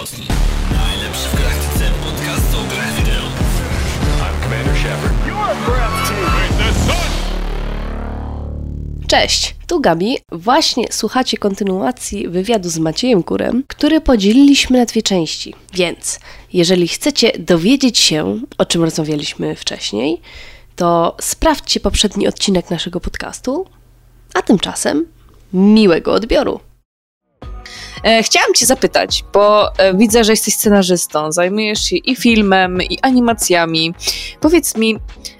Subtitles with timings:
[0.00, 0.22] Polski.
[0.72, 3.22] Najlepszy w galaktyce podcast o grach wideo.
[4.20, 5.14] I'm Commander Shepard.
[5.26, 6.58] You're breathtaking.
[6.58, 7.10] The sun
[9.08, 10.18] Cześć, tu Gabi.
[10.32, 15.54] Właśnie słuchacie kontynuacji wywiadu z Maciejem Kurem, który podzieliliśmy na dwie części.
[15.74, 16.20] Więc,
[16.52, 20.20] jeżeli chcecie dowiedzieć się, o czym rozmawialiśmy wcześniej,
[20.76, 23.66] to sprawdźcie poprzedni odcinek naszego podcastu,
[24.34, 25.06] a tymczasem
[25.52, 26.60] miłego odbioru.
[28.04, 32.98] E, Chciałam Cię zapytać, bo e, widzę, że jesteś scenarzystą, zajmujesz się i filmem, i
[33.02, 33.94] animacjami.
[34.40, 34.96] Powiedz mi,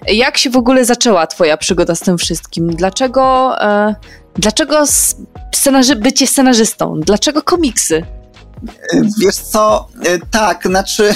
[0.07, 2.71] jak się w ogóle zaczęła Twoja przygoda z tym wszystkim?
[2.77, 3.95] Dlaczego, e,
[4.35, 4.83] dlaczego
[5.57, 7.01] scenarzy- bycie scenarzystą?
[7.01, 8.07] Dlaczego komiksy?
[9.19, 9.89] Wiesz co,
[10.31, 11.15] tak, znaczy,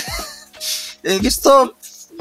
[1.23, 1.69] wiesz co,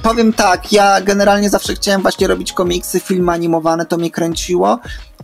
[0.01, 4.79] powiem tak, ja generalnie zawsze chciałem właśnie robić komiksy, filmy animowane, to mnie kręciło,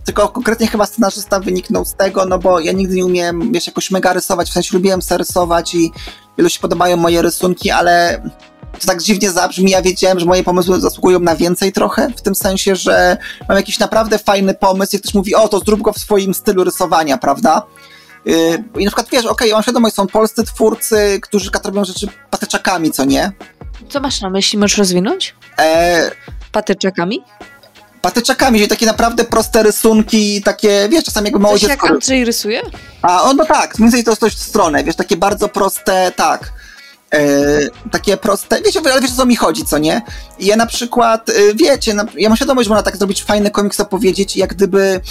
[0.06, 3.92] tylko konkretnie chyba scenarzysta wyniknął z tego, no bo ja nigdy nie umiałem, wiesz, jakoś
[3.92, 5.92] mega rysować, w sensie lubiłem se rysować i
[6.38, 8.22] wielu się podobają moje rysunki, ale
[8.80, 12.36] to tak dziwnie zabrzmi, ja wiedziałem, że moje pomysły zasługują na więcej trochę, w tym
[12.36, 13.18] sensie, że
[13.50, 16.64] mam jakiś naprawdę fajny pomysł i ktoś mówi, o to zrób go w swoim stylu
[16.64, 17.66] rysowania, prawda?
[18.26, 22.92] Yy, I na przykład wiesz, okej, mam świadomość, są polscy twórcy, którzy robią rzeczy patyczakami,
[22.92, 23.32] co nie?
[23.90, 24.60] Co masz na myśli?
[24.60, 25.36] Możesz rozwinąć?
[25.60, 26.12] E,
[26.52, 27.24] Patyczakami?
[28.02, 31.84] patyczakami, czyli takie naprawdę proste rysunki, takie, wiesz, czasami jakby mało Coś jak.
[31.84, 32.62] Andrzej rysuje?
[33.02, 36.12] A, o, no tak, mniej więcej to jest coś w stronę, wiesz, takie bardzo proste,
[36.16, 36.54] tak.
[37.14, 37.20] E,
[37.92, 40.02] takie proste, wiecie, ale wiesz o co mi chodzi, co nie?
[40.40, 43.80] Ja na przykład, e, wiecie, na, ja mam świadomość, że można tak zrobić fajny komiks,
[43.80, 45.02] opowiedzieć, jak gdyby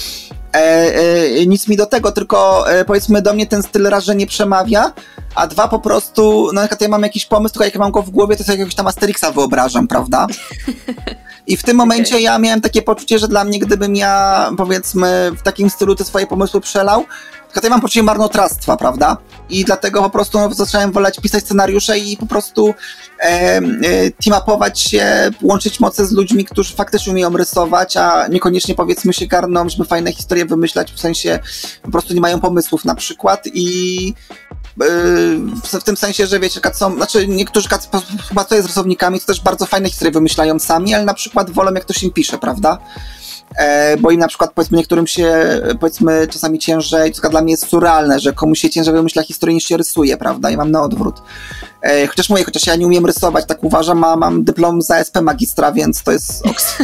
[1.47, 4.93] nic mi do tego, tylko e, powiedzmy do mnie ten styl raz, że nie przemawia,
[5.35, 8.01] a dwa po prostu, no na przykład ja mam jakiś pomysł, tylko jak mam go
[8.01, 10.27] w głowie, to sobie jakiegoś tam Asterixa wyobrażam, prawda?
[11.47, 15.41] I w tym momencie ja miałem takie poczucie, że dla mnie, gdybym ja, powiedzmy, w
[15.41, 17.05] takim stylu te swoje pomysły przelał,
[17.53, 19.17] tylko ja mam poczucie marnotrawstwa, prawda?
[19.49, 22.73] I dlatego po prostu no, zacząłem woleć pisać scenariusze i po prostu
[23.19, 23.61] e,
[24.67, 29.69] e, się, łączyć moce z ludźmi, którzy faktycznie umieją rysować, a niekoniecznie powiedzmy się garną,
[29.69, 31.39] żeby fajne historie wymyślać, w sensie
[31.81, 34.13] po prostu nie mają pomysłów na przykład i
[35.63, 37.69] w, w tym sensie, że wiecie, są, znaczy niektórzy
[38.29, 41.49] chyba to jest z rysownikami, to też bardzo fajne historie wymyślają sami, ale na przykład
[41.49, 42.77] wolą jak ktoś im pisze, prawda?
[43.57, 45.33] E, bo im na przykład powiedzmy niektórym się
[45.79, 49.63] powiedzmy czasami ciężej, to dla mnie jest surrealne, że komuś się ciężej wymyśla historię niż
[49.63, 50.49] się rysuje, prawda?
[50.49, 51.15] I mam na odwrót.
[51.81, 55.15] E, chociaż mówię, chociaż ja nie umiem rysować, tak uważam, a mam dyplom za SP
[55.21, 56.83] magistra, więc to jest oks-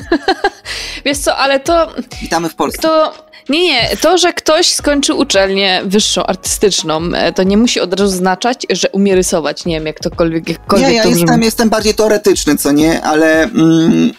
[1.06, 1.88] Wiesz co, ale to,
[2.22, 2.82] Witamy w Polsce.
[2.82, 3.14] to
[3.50, 8.16] nie, nie, to, że ktoś skończy uczelnię wyższą, artystyczną, e, to nie musi od razu
[8.18, 11.46] znaczać, że umie rysować, nie wiem, jak tokolwiek, jakkolwiek Nie, ja to jestem, brzmi.
[11.46, 14.12] jestem bardziej teoretyczny, co nie, ale, mm,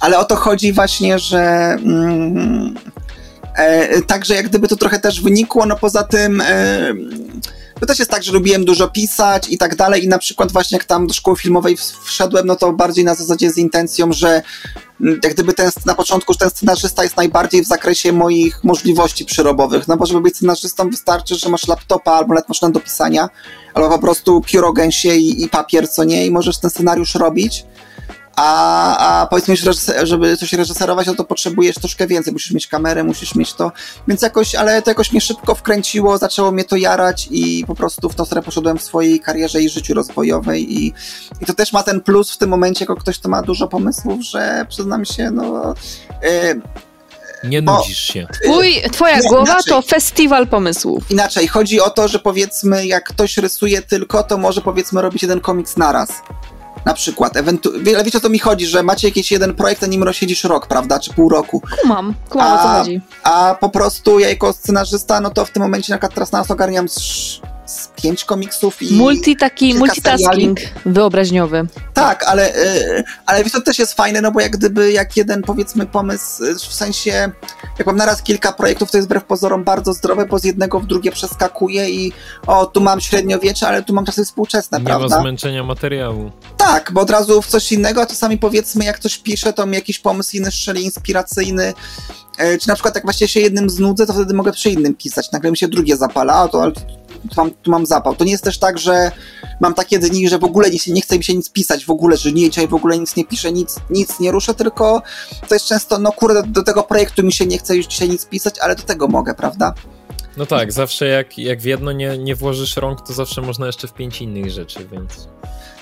[0.00, 1.42] ale o to chodzi właśnie, że
[1.82, 2.74] mm,
[3.56, 6.94] e, także jak gdyby to trochę też wynikło, no poza tym e,
[7.80, 10.78] to też jest tak, że lubiłem dużo pisać i tak dalej i na przykład właśnie
[10.78, 14.42] jak tam do szkoły filmowej wszedłem, no to bardziej na zasadzie z intencją, że
[15.00, 19.88] mm, jak gdyby ten, na początku, ten scenarzysta jest najbardziej w zakresie moich możliwości przyrobowych,
[19.88, 23.28] no bo żeby być scenarzystą wystarczy, że masz laptopa albo nawet maszynę do pisania,
[23.74, 27.64] albo po prostu pióro gęsie i, i papier, co nie, i możesz ten scenariusz robić.
[28.36, 29.72] A, a powiedzmy, że
[30.06, 32.32] żeby coś reżyserować, no to potrzebujesz troszkę więcej.
[32.32, 33.72] Musisz mieć kamerę, musisz mieć to.
[34.08, 38.08] Więc jakoś, ale to jakoś mnie szybko wkręciło, zaczęło mnie to jarać i po prostu
[38.08, 40.72] w tą stronę poszedłem w swojej karierze i życiu rozwojowej.
[40.78, 40.92] I,
[41.40, 44.22] i to też ma ten plus w tym momencie, jako ktoś, kto ma dużo pomysłów,
[44.24, 45.74] że przyznam się, no.
[46.22, 46.54] e,
[47.44, 48.26] Nie Bo- nudzisz się.
[48.44, 49.70] Twój, twoja Nie, głowa inaczej.
[49.72, 51.10] to festiwal pomysłów.
[51.10, 55.40] inaczej, chodzi o to, że powiedzmy, jak ktoś rysuje tylko, to może powiedzmy robić jeden
[55.40, 56.08] komiks naraz.
[56.86, 59.86] Na przykład, ewentu- wie- wiecie o co mi chodzi, że macie jakiś jeden projekt, a
[59.86, 61.62] nim rozsiedzisz rok, prawda, czy pół roku.
[61.82, 63.00] Kumam, kumam o co A- chodzi.
[63.22, 66.38] A po prostu ja jako scenarzysta, no to w tym momencie na przykład teraz na
[66.38, 67.00] nas ogarniam z,
[67.66, 68.94] z pięć komiksów i...
[68.94, 71.66] Multi taki multitasking wyobraźniowy.
[71.94, 75.42] Tak, ale, y, ale wiesz, to też jest fajne, no bo jak gdyby jak jeden
[75.42, 77.30] powiedzmy pomysł, y, w sensie
[77.78, 80.86] jak mam naraz kilka projektów, to jest wbrew pozorom bardzo zdrowe, bo z jednego w
[80.86, 82.12] drugie przeskakuje i
[82.46, 85.20] o, tu mam średniowiecze, ale tu mam czasy współczesne, Nie ma prawda?
[85.20, 86.30] zmęczenia materiału.
[86.56, 89.74] Tak, bo od razu w coś innego, a czasami powiedzmy jak coś piszę, to mi
[89.74, 91.74] jakiś pomysł inny strzeli, inspiracyjny,
[92.38, 95.32] e, czy na przykład jak właśnie się jednym znudzę, to wtedy mogę przy innym pisać,
[95.32, 96.72] nagle mi się drugie zapala, a to ale
[97.36, 98.14] mam, tu mam zapał.
[98.14, 99.12] To nie jest też tak, że
[99.60, 102.16] mam takie dni, że w ogóle nie, nie chce mi się nic pisać, w ogóle,
[102.16, 105.02] że nie, dzisiaj w ogóle nic nie piszę, nic, nic nie ruszę, tylko
[105.48, 108.26] to jest często, no kurde, do tego projektu mi się nie chce już dzisiaj nic
[108.26, 109.74] pisać, ale do tego mogę, prawda?
[110.36, 113.88] No tak, zawsze jak, jak w jedno nie, nie włożysz rąk, to zawsze można jeszcze
[113.88, 115.28] w pięć innych rzeczy, więc...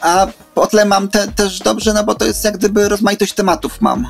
[0.01, 3.81] A po tle mam te, też dobrze, no bo to jest jak gdyby rozmaitość tematów
[3.81, 4.07] mam.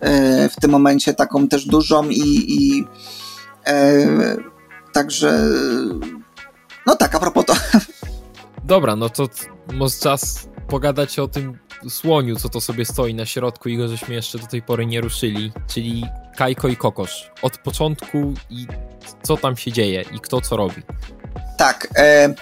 [0.00, 2.84] E, w tym momencie taką też dużą i, i
[3.66, 4.06] e,
[4.92, 5.48] także
[6.86, 7.54] no tak, a propos to.
[8.64, 9.28] dobra, no to
[9.72, 11.58] może czas pogadać o tym
[11.88, 15.00] słoniu, co to sobie stoi na środku i go żeśmy jeszcze do tej pory nie
[15.00, 16.06] ruszyli, czyli
[16.36, 17.30] Kajko i Kokosz.
[17.42, 18.66] Od początku i
[19.22, 20.82] co tam się dzieje i kto co robi.
[21.58, 21.88] Tak.
[21.96, 22.34] E, e,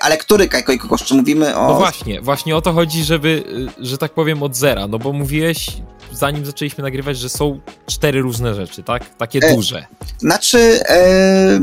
[0.00, 1.04] ale który Kajko i Kokosz?
[1.04, 1.68] Czy mówimy o...
[1.68, 3.44] No właśnie, właśnie o to chodzi, żeby,
[3.80, 5.66] y, że tak powiem, od zera, no bo mówiłeś,
[6.12, 9.16] zanim zaczęliśmy nagrywać, że są cztery różne rzeczy, tak?
[9.16, 9.86] Takie E, duże.
[10.18, 11.60] Znaczy, e, e,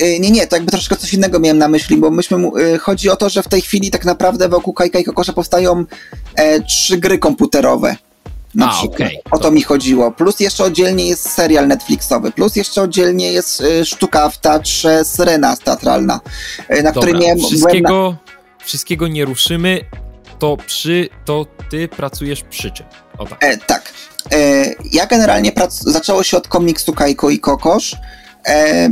[0.00, 2.36] nie, nie, to jakby troszkę coś innego miałem na myśli, bo myśmy,
[2.74, 5.84] e, chodzi o to, że w tej chwili tak naprawdę wokół Kajka i Kokosza powstają
[6.36, 7.96] e, trzy gry komputerowe.
[8.54, 10.10] Na A, okej, O to mi chodziło.
[10.12, 15.56] Plus jeszcze oddzielnie jest serial Netflixowy, plus jeszcze oddzielnie jest e, sztuka w teatrze Syrena
[15.56, 16.20] teatralna,
[16.68, 17.36] e, na której miałem...
[17.36, 18.16] byłem na- wszystkiego,
[18.64, 19.80] wszystkiego nie ruszymy,
[20.38, 22.86] to przy, to ty pracujesz przy czym.
[23.18, 23.44] O tak.
[23.44, 23.92] E, tak.
[24.32, 27.96] E, ja generalnie prac- zaczęło się od komiksu Kajko i Kokosz.
[28.46, 28.88] E,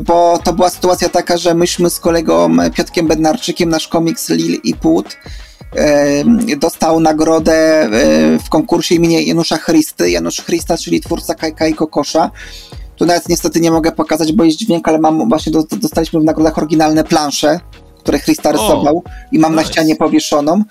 [0.00, 4.74] bo to była sytuacja taka, że myśmy z kolegą Piotkiem Bednarczykiem nasz komiks Lil i
[4.74, 5.16] Put
[6.56, 7.88] dostał nagrodę
[8.44, 10.10] w konkursie imienia Janusza Christy.
[10.10, 12.30] Janusz Christa, czyli twórca Kajka i Kokosza.
[12.96, 16.24] Tu nawet niestety nie mogę pokazać, bo jest dźwięk, ale mam właśnie do, dostaliśmy w
[16.24, 17.60] nagrodach oryginalne plansze,
[18.02, 19.02] które Christa rysował
[19.32, 19.72] i mam na nice.
[19.72, 20.62] ścianie powieszoną.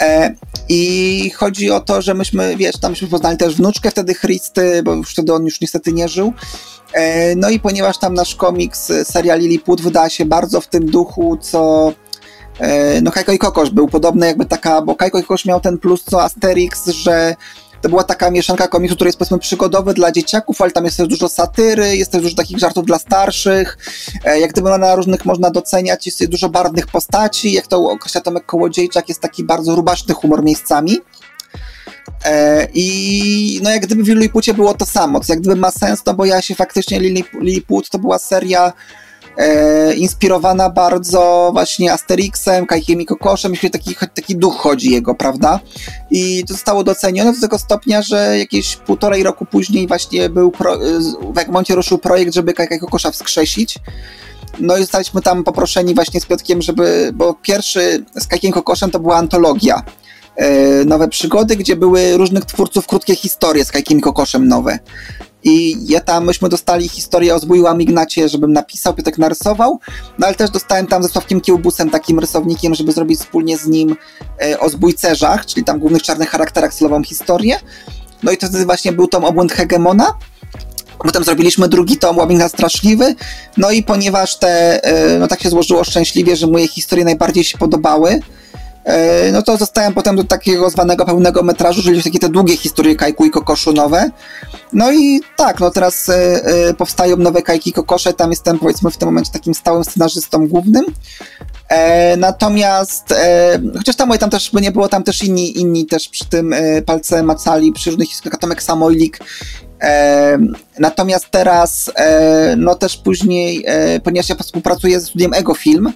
[0.00, 0.34] E,
[0.68, 4.94] I chodzi o to, że myśmy, wiesz, tam myśmy poznali też wnuczkę wtedy Christy, bo
[4.94, 6.32] już wtedy on już niestety nie żył.
[6.94, 10.86] E, no i ponieważ tam nasz komiks, e, seria Lilliput wydała się bardzo w tym
[10.86, 11.92] duchu, co
[12.58, 15.78] e, no Kajko i Kokosz był podobny jakby taka, bo Kajko i Kokosz miał ten
[15.78, 17.34] plus co Asterix, że
[17.84, 21.08] to była taka mieszanka komiksu, który jest powiedzmy przygodowy dla dzieciaków, ale tam jest też
[21.08, 23.78] dużo satyry, jest też dużo takich żartów dla starszych.
[24.24, 28.46] E, jak gdyby na różnych można doceniać, jest dużo barwnych postaci, jak to określa Tomek
[28.46, 30.98] Kołodziejczak, jest taki bardzo rubaszny humor miejscami.
[32.24, 36.02] E, I no jak gdyby w Lilipucie było to samo, co jak gdyby ma sens,
[36.06, 37.00] no bo ja się faktycznie
[37.40, 38.72] Lilliput to była seria
[39.36, 45.60] e, inspirowana bardzo właśnie Asterixem, Kajkiem i Kokoszem, myślę, taki, taki duch chodzi jego, prawda?
[46.10, 50.76] I to zostało docenione do tego stopnia, że jakieś półtorej roku później właśnie był pro,
[51.00, 53.78] z- w Egmoncie ruszył projekt, żeby Kajka i Kokosza wskrzesić.
[54.60, 59.00] No i zostaliśmy tam poproszeni właśnie z Piotkiem, żeby, bo pierwszy z Kajkiem Kokoszem to
[59.00, 59.82] była antologia
[60.36, 64.78] e, Nowe Przygody, gdzie były różnych twórców krótkie historie z Kajkiem Kokoszem nowe.
[65.44, 69.80] I ja tam, myśmy dostali historię o zbójłam Ignacie, żebym napisał, Piotrek narysował,
[70.18, 73.96] no ale też dostałem tam ze Sławkiem Kiełbusem, takim rysownikiem, żeby zrobić wspólnie z nim
[74.42, 77.60] e, o zbójcerzach, czyli tam głównych czarnych charakterach celową historię.
[78.22, 80.14] No i to wtedy właśnie był tom Obłęd Hegemona.
[80.98, 83.14] Potem zrobiliśmy drugi tom Łabinga Straszliwy.
[83.56, 87.58] No i ponieważ te, e, no tak się złożyło szczęśliwie, że moje historie najbardziej się
[87.58, 88.20] podobały,
[89.32, 93.24] no to zostałem potem do takiego zwanego pełnego metrażu, czyli takie te długie historie Kajku
[93.24, 94.10] i Kokoszu nowe.
[94.72, 98.90] No i tak, no teraz e, e, powstają nowe Kajki i Kokosze, tam jestem powiedzmy
[98.90, 100.84] w tym momencie takim stałym scenarzystą głównym.
[101.68, 106.08] E, natomiast, e, chociaż tam, tam też by nie było, tam też inni, inni też
[106.08, 109.18] przy tym e, palce macali, przy różnych historiach, Tomek Samojlik.
[109.82, 110.38] E,
[110.78, 115.92] natomiast teraz, e, no też później, e, ponieważ ja współpracuję ze studiem Ego Film,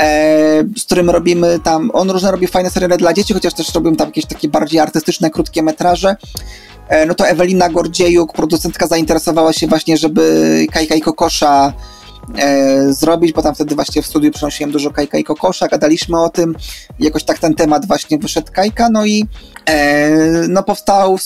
[0.00, 3.96] e, z którym robimy tam, on różne robi fajne seriale dla dzieci, chociaż też robią
[3.96, 6.16] tam jakieś takie bardziej artystyczne, krótkie metraże.
[6.88, 11.72] E, no to Ewelina Gordziejuk, producentka, zainteresowała się właśnie, żeby Kajka i Kokosza
[12.38, 16.28] e, zrobić, bo tam wtedy właśnie w studiu przynosiłem dużo Kajka i Kokosza, gadaliśmy o
[16.28, 16.54] tym,
[16.98, 19.26] jakoś tak ten temat właśnie wyszedł Kajka, no i
[19.66, 20.10] e,
[20.48, 21.18] no powstał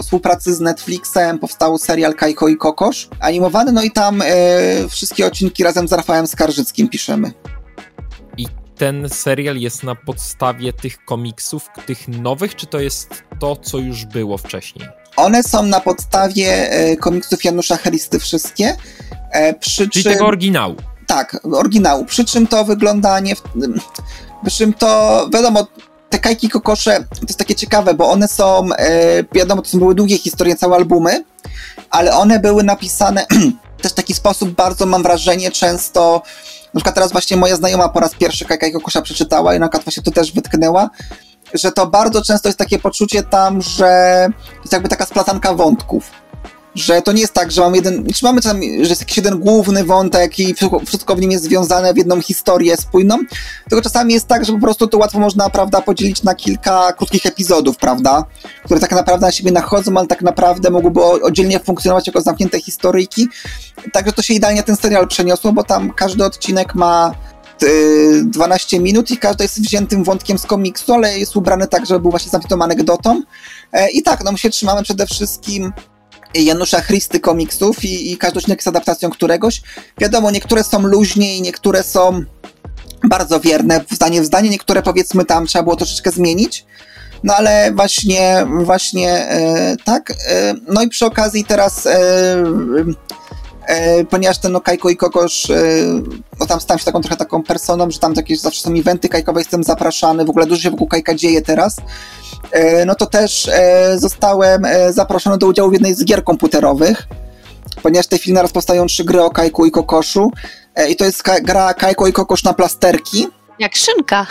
[0.00, 4.26] współpracy z Netflixem, powstał serial Kajko i Kokosz animowany, no i tam e,
[4.88, 7.32] wszystkie odcinki razem z Rafałem Skarżyckim piszemy.
[8.78, 14.04] Ten serial jest na podstawie tych komiksów, tych nowych, czy to jest to, co już
[14.04, 14.88] było wcześniej?
[15.16, 18.76] One są na podstawie e, komiksów Janusza Heristy wszystkie,
[19.32, 20.12] e, przy Czyli czym...
[20.12, 20.76] tego oryginału.
[21.06, 22.04] Tak, oryginału.
[22.04, 23.36] Przy czym to wygląda nie.
[23.36, 23.42] W,
[24.46, 25.66] przy czym to wiadomo,
[26.10, 28.68] te kajki kokosze to jest takie ciekawe, bo one są.
[28.72, 31.24] E, wiadomo, to są były długie historie, całe albumy,
[31.90, 33.26] ale one były napisane
[33.82, 36.22] też w taki sposób bardzo, mam wrażenie, często.
[36.74, 39.66] Na przykład teraz właśnie moja znajoma po raz pierwszy Kajka i Kokosza przeczytała i na
[39.66, 40.90] przykład właśnie to też wytknęła,
[41.54, 44.26] że to bardzo często jest takie poczucie tam, że
[44.60, 46.10] jest jakby taka splatanka wątków
[46.78, 49.38] że to nie jest tak, że mamy jeden, czy mamy tam, że jest jakiś jeden
[49.38, 50.54] główny wątek i
[50.86, 53.18] wszystko- w nim jest związane w jedną historię spójną,
[53.68, 57.26] tylko czasami jest tak, że po prostu to łatwo można, prawda, podzielić na kilka krótkich
[57.26, 58.24] epizodów, prawda,
[58.64, 63.28] które tak naprawdę na siebie nachodzą, ale tak naprawdę mogłyby oddzielnie funkcjonować jako zamknięte historyjki,
[63.92, 67.14] także to się idealnie ten serial przeniosło, bo tam każdy odcinek ma
[67.62, 72.00] y, 12 minut i każdy jest wziętym wątkiem z komiksu, ale jest ubrany tak, żeby
[72.00, 73.22] był właśnie zamkniętą anegdotą.
[73.72, 75.72] E, I tak, no my się trzymamy przede wszystkim
[76.34, 79.62] Janusza Christy komiksów i, i każdy odcinek jest adaptacją któregoś.
[80.00, 82.24] Wiadomo, niektóre są luźniej, niektóre są
[83.04, 86.66] bardzo wierne, zdanie w zdanie, niektóre powiedzmy tam trzeba było troszeczkę zmienić,
[87.24, 90.10] no ale właśnie, właśnie e, tak.
[90.10, 91.96] E, no i przy okazji teraz, e,
[93.66, 95.56] e, ponieważ ten no, Kajko i Kokosz, e,
[96.40, 99.40] no tam stałem się taką trochę taką personą, że tam jakieś zawsze są eventy kajkowe,
[99.40, 101.76] jestem zapraszany, w ogóle dużo się wokół Kajka dzieje teraz,
[102.86, 107.06] no to też e, zostałem e, zaproszony do udziału w jednej z gier komputerowych,
[107.82, 110.32] ponieważ w tej chwili naraz powstają trzy gry o Kajku i Kokoszu.
[110.74, 113.28] E, i to jest gra Kajko i Kokosz na plasterki,
[113.58, 114.26] Jak szynka.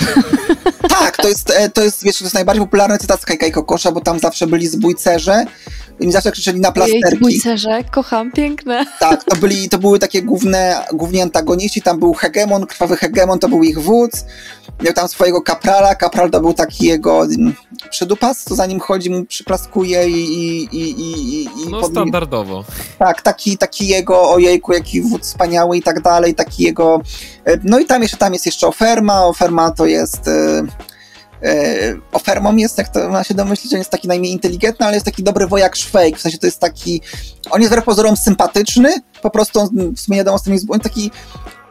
[0.89, 3.51] tak, to jest, e, to jest, wiesz, to jest najbardziej popularny cytat z Kajka i
[3.51, 5.45] Kokosza, bo tam zawsze byli zbójcerze
[5.99, 7.17] i zawsze krzyczeli na plasterki.
[7.19, 8.85] bójcerze, kocham, piękne.
[8.99, 13.49] Tak, to, byli, to były takie główne, główni antagoniści, tam był hegemon, krwawy hegemon to
[13.49, 14.25] był ich wódz,
[14.83, 17.53] miał tam swojego kaprala, kapral to był taki jego mm,
[17.89, 20.13] przydupas, co za nim chodzi, mu przyklaskuje i...
[20.13, 22.63] i, i, i, i No pod- standardowo.
[22.99, 27.01] tak, taki, taki jego, ojejku, jaki wódz wspaniały i tak dalej, taki jego...
[27.45, 30.27] e, No i tam jeszcze, tam jest jeszcze Oferma, Oferma to jest...
[30.27, 30.63] e,
[32.11, 35.23] Ofermą jest, jak to można się domyślić, on jest taki najmniej inteligentny, ale jest taki
[35.23, 37.01] dobry wojak szwejk, w sensie to jest taki...
[37.51, 40.65] On jest wbrew pozorom sympatyczny, po prostu on w sumie nie wiadomo z tym jest...
[40.69, 41.11] On taki...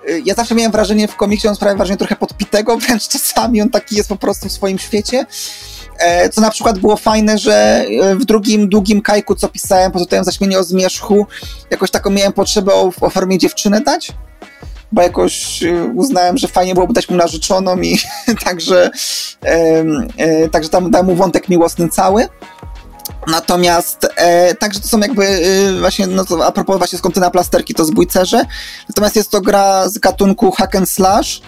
[0.08, 3.70] e, Ja zawsze miałem wrażenie w komiksie, on sprawia wrażenie trochę podpitego, wręcz czasami on
[3.70, 5.26] taki jest po prostu w swoim świecie.
[5.98, 10.24] E, Co na przykład było fajne, że e, w drugim długim kajku, co pisałem, pozostają
[10.24, 11.26] zaśmienie o zmierzchu,
[11.70, 14.12] jakoś taką miałem potrzebę o, o formie dziewczyny dać,
[14.92, 17.98] bo jakoś e, uznałem, że fajnie byłoby dać mu narzeczoną i
[18.44, 18.90] także,
[19.42, 22.28] e, także tam dałem mu wątek miłosny cały.
[23.26, 27.74] Natomiast, e, także to są jakby e, właśnie, no to a propos właśnie skąd plasterki,
[27.74, 28.44] to zbójcerze.
[28.88, 31.40] Natomiast jest to gra z gatunku hack and slash.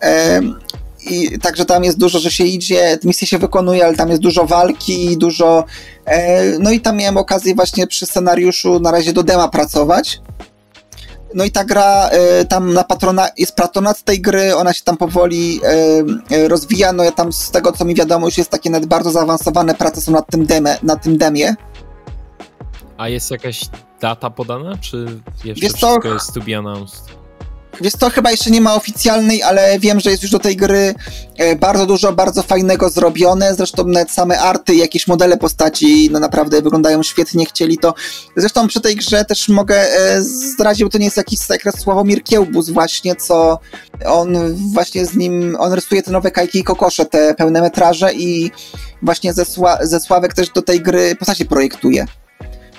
[0.00, 0.60] Em,
[1.06, 4.46] i także tam jest dużo, że się idzie, misje się wykonuje, ale tam jest dużo
[4.46, 5.64] walki, dużo.
[6.04, 10.20] E, no i tam miałem okazję właśnie przy scenariuszu na razie do dema pracować.
[11.34, 14.96] No i ta gra e, tam na patrona, jest patronat tej gry, ona się tam
[14.96, 16.92] powoli e, e, rozwija.
[16.92, 20.00] No ja tam z tego co mi wiadomo, już jest takie nawet bardzo zaawansowane prace
[20.00, 21.54] są nad tym, demie, nad tym demie.
[22.96, 23.60] A jest jakaś
[24.00, 25.06] data podana, czy
[25.44, 25.88] jeszcze Wiesz co?
[25.88, 27.23] wszystko jest to be announced?
[27.80, 30.94] Wiesz co, chyba jeszcze nie ma oficjalnej, ale wiem, że jest już do tej gry
[31.38, 33.54] e, bardzo dużo, bardzo fajnego zrobione.
[33.54, 37.94] Zresztą nawet same arty, jakieś modele postaci, no naprawdę wyglądają świetnie, chcieli to.
[38.36, 42.24] Zresztą przy tej grze też mogę e, zdradzić, bo to nie jest jakiś sekret, Sławomir
[42.24, 43.58] Kiełbus właśnie, co
[44.06, 48.50] on właśnie z nim, on rysuje te nowe kajki i kokosze, te pełne metraże i
[49.02, 52.06] właśnie ze, Sła, ze Sławek też do tej gry postaci projektuje.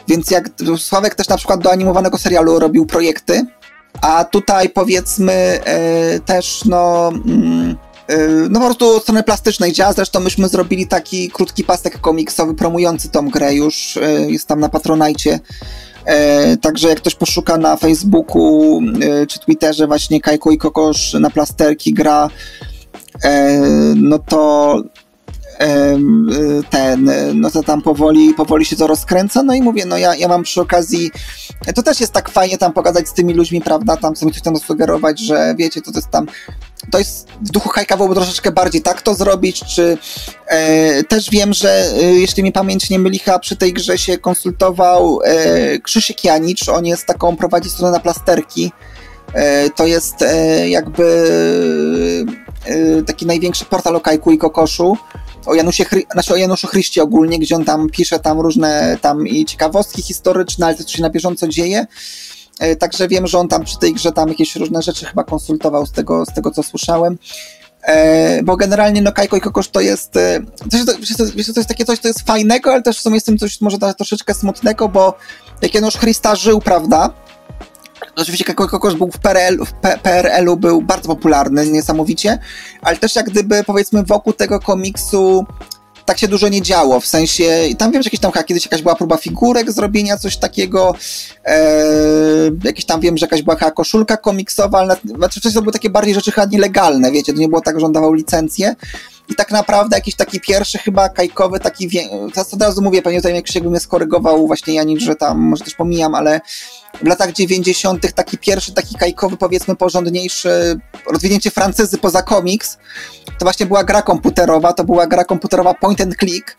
[0.07, 3.45] Więc jak Sławek też na przykład do animowanego serialu robił projekty,
[4.01, 7.11] a tutaj powiedzmy e, też no.
[8.07, 8.17] E,
[8.49, 9.93] no po prostu od strony plastycznej działa.
[9.93, 13.97] Zresztą myśmy zrobili taki krótki pasek komiksowy promujący tą grę już.
[13.97, 15.39] E, jest tam na Patronajcie.
[16.61, 18.81] Także jak ktoś poszuka na Facebooku
[19.27, 22.29] czy Twitterze właśnie Kajko i Kokosz na plasterki gra,
[23.95, 24.81] no to
[26.69, 30.15] ten, y, no to tam powoli, powoli się to rozkręca, no i mówię, no ja,
[30.15, 31.11] ja mam przy okazji,
[31.75, 34.57] to też jest tak fajnie tam pogadać z tymi ludźmi, prawda, tam sobie coś tam
[34.57, 36.27] sugerować, że wiecie, to, to jest tam,
[36.91, 39.97] to jest w duchu hajka byłoby troszeczkę bardziej tak to zrobić, czy
[40.47, 44.17] e, też wiem, że e, jeśli mi pamięć nie myli, chyba przy tej grze się
[44.17, 48.71] konsultował e, Krzysiek Janicz, on jest taką, prowadzi stronę na plasterki,
[49.33, 51.05] e, to jest e, jakby
[52.65, 54.97] e, taki największy portal o Kajku i Kokoszu,
[55.45, 59.27] o Janusie, Chry- znaczy o Januszu Chryście ogólnie, gdzie on tam pisze tam różne tam
[59.27, 61.85] i ciekawostki historyczne, ale to co się na bieżąco dzieje.
[62.59, 65.85] E, Także wiem, że on tam przy tej grze tam jakieś różne rzeczy chyba konsultował
[65.85, 67.17] z tego, z tego co słyszałem.
[67.83, 70.85] E, bo generalnie no Kajko i Kokosz to jest, e, to,
[71.17, 73.61] to, to jest takie coś, to jest fajnego, ale też w sumie jest tym coś
[73.61, 75.17] może troszeczkę smutnego, bo
[75.61, 77.09] jak Janusz Chrysta żył, prawda,
[78.15, 82.39] Oczywiście Kajko i Kokosz był w PRL, w PRL-u był bardzo popularny, niesamowicie,
[82.81, 85.45] ale też jak gdyby powiedzmy wokół tego komiksu
[86.05, 88.95] tak się dużo nie działo, w sensie, tam wiem, że jakieś tam kiedyś jakaś była
[88.95, 90.95] próba figurek zrobienia, coś takiego,
[91.45, 91.57] e,
[92.63, 95.89] jakieś tam wiem, że jakaś była koszulka komiksowa, ale na- znaczy coś to były takie
[95.89, 98.75] bardziej rzeczy chyba nielegalne, wiecie, to nie było tak, że on dawał licencję
[99.29, 101.89] i tak naprawdę jakiś taki pierwszy chyba kajkowy, taki,
[102.33, 105.75] teraz od razu mówię, pewnie tutaj jak mnie skorygował właśnie Janik, że tam może też
[105.75, 106.41] pomijam, ale
[107.03, 108.13] w latach 90.
[108.13, 110.79] taki pierwszy, taki kajkowy, powiedzmy porządniejszy,
[111.11, 112.77] rozwinięcie francyzy poza komiks,
[113.25, 116.57] to właśnie była gra komputerowa, to była gra komputerowa point and click,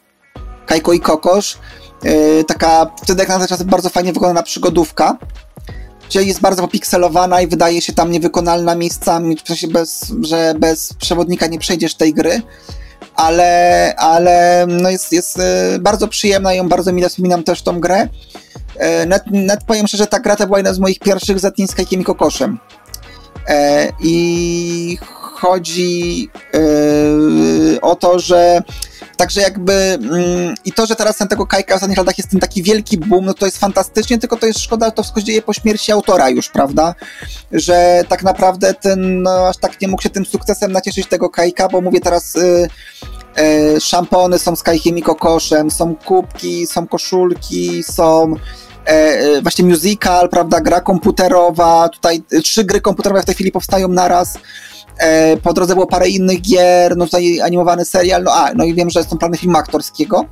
[0.67, 1.59] Kajko i Kokosz,
[2.03, 5.19] yy, taka wtedy jak na te czasy bardzo fajnie wykonana przygodówka,
[6.09, 10.93] czyli jest bardzo popikselowana i wydaje się tam niewykonalna miejscami, w sensie bez, że bez
[10.93, 12.43] przewodnika nie przejdziesz tej gry,
[13.17, 17.81] ale, ale no jest, jest yy, bardzo przyjemna i ją bardzo mile wspominam też tą
[17.81, 18.09] grę.
[18.79, 21.75] E, Net, net powiem szczerze, ta gra to była jedna z moich pierwszych zetniń z
[21.75, 22.59] Kajkiem i Kokoszem.
[23.49, 24.99] E, I
[25.37, 28.63] chodzi yy, o to, że
[29.17, 32.41] Także jakby mm, i to, że teraz ten tego Kajka w ostatnich latach jest ten
[32.41, 35.53] taki wielki boom, no to jest fantastycznie, tylko to jest szkoda, to wszystko dzieje po
[35.53, 36.95] śmierci autora już, prawda?
[37.53, 41.69] Że tak naprawdę ten, no aż tak nie mógł się tym sukcesem nacieszyć tego Kajka,
[41.69, 42.69] bo mówię teraz y,
[43.39, 48.35] y, szampony są z Kajkiem i kokoszem, są kubki, są koszulki, są
[48.87, 53.89] e, e, właśnie musical, prawda, gra komputerowa, tutaj trzy gry komputerowe w tej chwili powstają
[53.89, 54.39] naraz,
[54.99, 58.75] E, po drodze było parę innych gier, no tutaj animowany serial, no a, no i
[58.75, 60.25] wiem, że są plany filmu aktorskiego.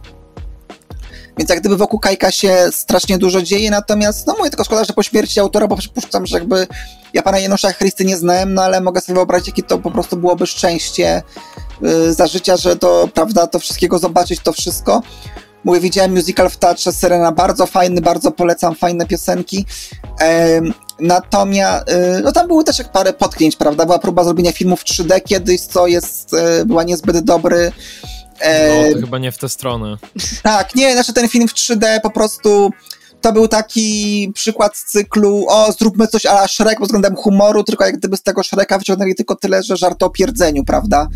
[1.38, 4.92] Więc jak gdyby wokół Kajka się strasznie dużo dzieje, natomiast, no mówię, tylko szkoda, że
[4.92, 6.66] po śmierci autora, bo przypuszczam, że jakby
[7.14, 10.16] ja pana Janusza Chrysty nie znałem, no ale mogę sobie wyobrazić, jakie to po prostu
[10.16, 11.22] byłoby szczęście
[11.80, 15.02] yy, za życia, że to, prawda, to wszystkiego zobaczyć, to wszystko.
[15.64, 19.66] Mówię, widziałem musical w teatrze Serena, bardzo fajny, bardzo polecam, fajne piosenki.
[21.00, 23.86] Natomiast, y, no tam były też jak parę potknięć, prawda?
[23.86, 27.72] Była próba zrobienia filmu w 3D kiedyś, co jest, y, była niezbyt dobry.
[28.40, 29.96] No, to chyba nie w tę stronę.
[30.42, 32.70] Tak, nie, znaczy ten film w 3D po prostu
[33.20, 37.84] to był taki przykład z cyklu, o, zróbmy coś ala Shrek pod względem humoru, tylko
[37.84, 41.08] jak gdyby z tego Shreka wyciągnęli tylko tyle, że żart o pierdzeniu, prawda?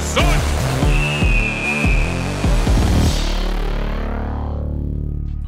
[0.00, 0.58] Sun.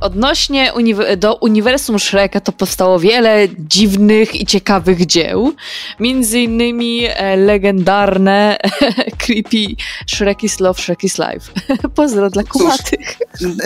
[0.00, 0.73] Odnośnie
[1.16, 5.52] do uniwersum Shreka to powstało wiele dziwnych i ciekawych dzieł.
[6.00, 8.56] Między innymi e, legendarne
[9.26, 9.66] creepy
[10.06, 11.52] Shrek is Love, Shrek is Life.
[11.94, 13.18] Pozdro dla kumatych.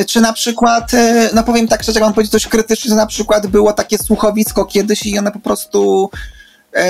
[0.06, 3.06] Czy na przykład, e, no powiem tak szczerze, jak mam powiedzieć coś krytycznie, że na
[3.06, 6.10] przykład było takie słuchowisko kiedyś i one po prostu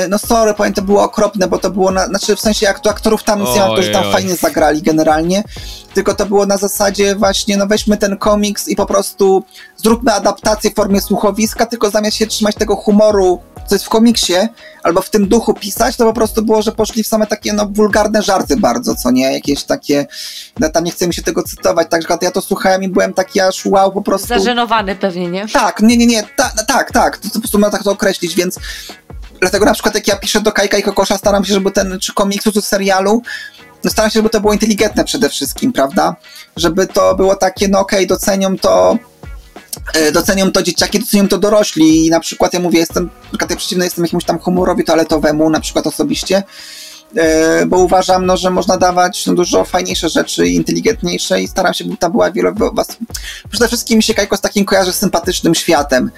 [0.09, 2.91] no sorry, powiem, to było okropne, bo to było, na, znaczy w sensie jak to
[2.91, 5.45] aktorów tam nic nie ma, którzy tam fajnie zagrali generalnie,
[5.95, 9.45] tylko to było na zasadzie właśnie, no weźmy ten komiks i po prostu
[9.77, 14.35] zróbmy adaptację w formie słuchowiska, tylko zamiast się trzymać tego humoru, co jest w komiksie,
[14.83, 17.67] albo w tym duchu pisać, to po prostu było, że poszli w same takie, no,
[17.67, 19.33] wulgarne żarty bardzo, co nie?
[19.33, 20.07] Jakieś takie,
[20.61, 23.67] no tam nie chcemy się tego cytować, także ja to słuchałem i byłem taki aż
[23.67, 24.29] wow, po prostu...
[24.29, 25.49] Zażenowany pewnie, nie?
[25.49, 28.35] Tak, nie, nie, nie, ta, tak, tak, to, to po prostu można tak to określić,
[28.35, 28.59] więc
[29.41, 32.15] dlatego na przykład jak ja piszę do Kajka i Kokosza, staram się, żeby ten, czy
[32.15, 33.23] komiksu, czy serialu,
[33.85, 36.17] no staram się, żeby to było inteligentne przede wszystkim, prawda?
[36.57, 38.99] Żeby to było takie, no okej, docenią to
[39.95, 43.51] e, docenią to dzieciaki, docenią to dorośli i na przykład ja mówię, jestem, na przykład
[43.51, 46.43] ja przeciwny jestem jakiemuś tam humorowi toaletowemu, na przykład osobiście,
[47.17, 51.85] e, bo uważam, no, że można dawać no, dużo fajniejsze rzeczy, inteligentniejsze i staram się,
[51.85, 52.89] by tam była wiele was.
[53.51, 56.11] Przede wszystkim mi się Kajko z takim kojarzy sympatycznym światem.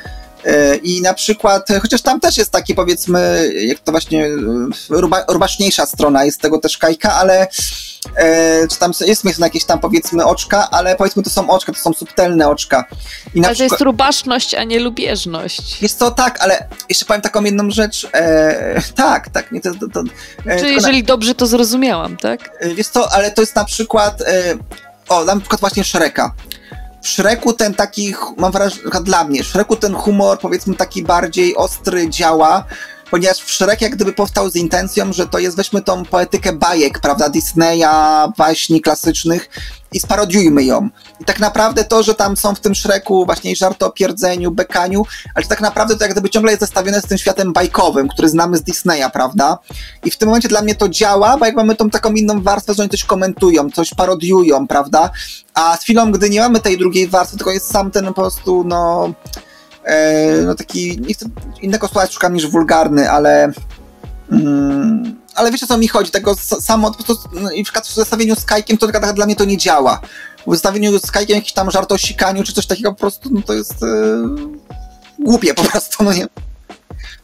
[0.46, 4.30] E, I na przykład, chociaż tam też jest taki powiedzmy, jak to właśnie e,
[4.90, 7.48] ruba, rubaśniejsza strona jest tego też Kajka, ale
[8.16, 11.78] e, czy tam jest na jakieś tam powiedzmy oczka, ale powiedzmy to są oczka, to
[11.78, 12.84] są subtelne oczka.
[13.34, 15.82] I na Ale to jest rubaszność, a nie lubieżność.
[15.82, 18.08] Jest to tak, ale jeszcze powiem taką jedną rzecz.
[18.12, 19.74] E, tak, tak, nie to.
[19.74, 22.50] to, to Czy tylko jeżeli dobrze to zrozumiałam, tak?
[22.60, 24.22] na, wiesz co, ale to jest na przykład.
[24.22, 24.54] E,
[25.08, 26.34] o, na przykład właśnie Shreka.
[27.06, 31.56] W Shreku ten taki, mam wrażenie, dla mnie, w Shreku ten humor powiedzmy taki bardziej
[31.56, 32.64] ostry działa,
[33.16, 36.98] ponieważ w Shrek jak gdyby powstał z intencją, że to jest, weźmy tą poetykę bajek,
[36.98, 37.86] prawda, Disneya,
[38.38, 39.48] baśni klasycznych
[39.92, 40.88] i sparodiujmy ją.
[41.20, 45.06] I tak naprawdę to, że tam są w tym Shreku właśnie żarty o pierdzeniu, bekaniu,
[45.34, 48.56] ale tak naprawdę to jak gdyby ciągle jest zestawione z tym światem bajkowym, który znamy
[48.56, 49.58] z Disneya, prawda?
[50.04, 52.74] I w tym momencie dla mnie to działa, bo jak mamy tą taką inną warstwę,
[52.74, 55.10] że oni coś komentują, coś parodiują, prawda?
[55.54, 58.64] A z chwilą, gdy nie mamy tej drugiej warstwy, tylko jest sam ten po prostu,
[58.64, 59.12] no,
[60.46, 61.26] no taki, nie chcę
[61.62, 63.52] innego słowa szukam niż wulgarny, ale
[64.32, 67.94] mm, ale wiecie o co mi chodzi, tego samo, po prostu, no, na przykład w
[67.94, 70.00] zestawieniu z Kajkiem to dla mnie to nie działa.
[70.46, 73.42] W zestawieniu z Kajkiem jakiś tam żart o sikaniu, czy coś takiego po prostu, no
[73.42, 73.86] to jest e,
[75.18, 76.26] głupie po prostu, no nie.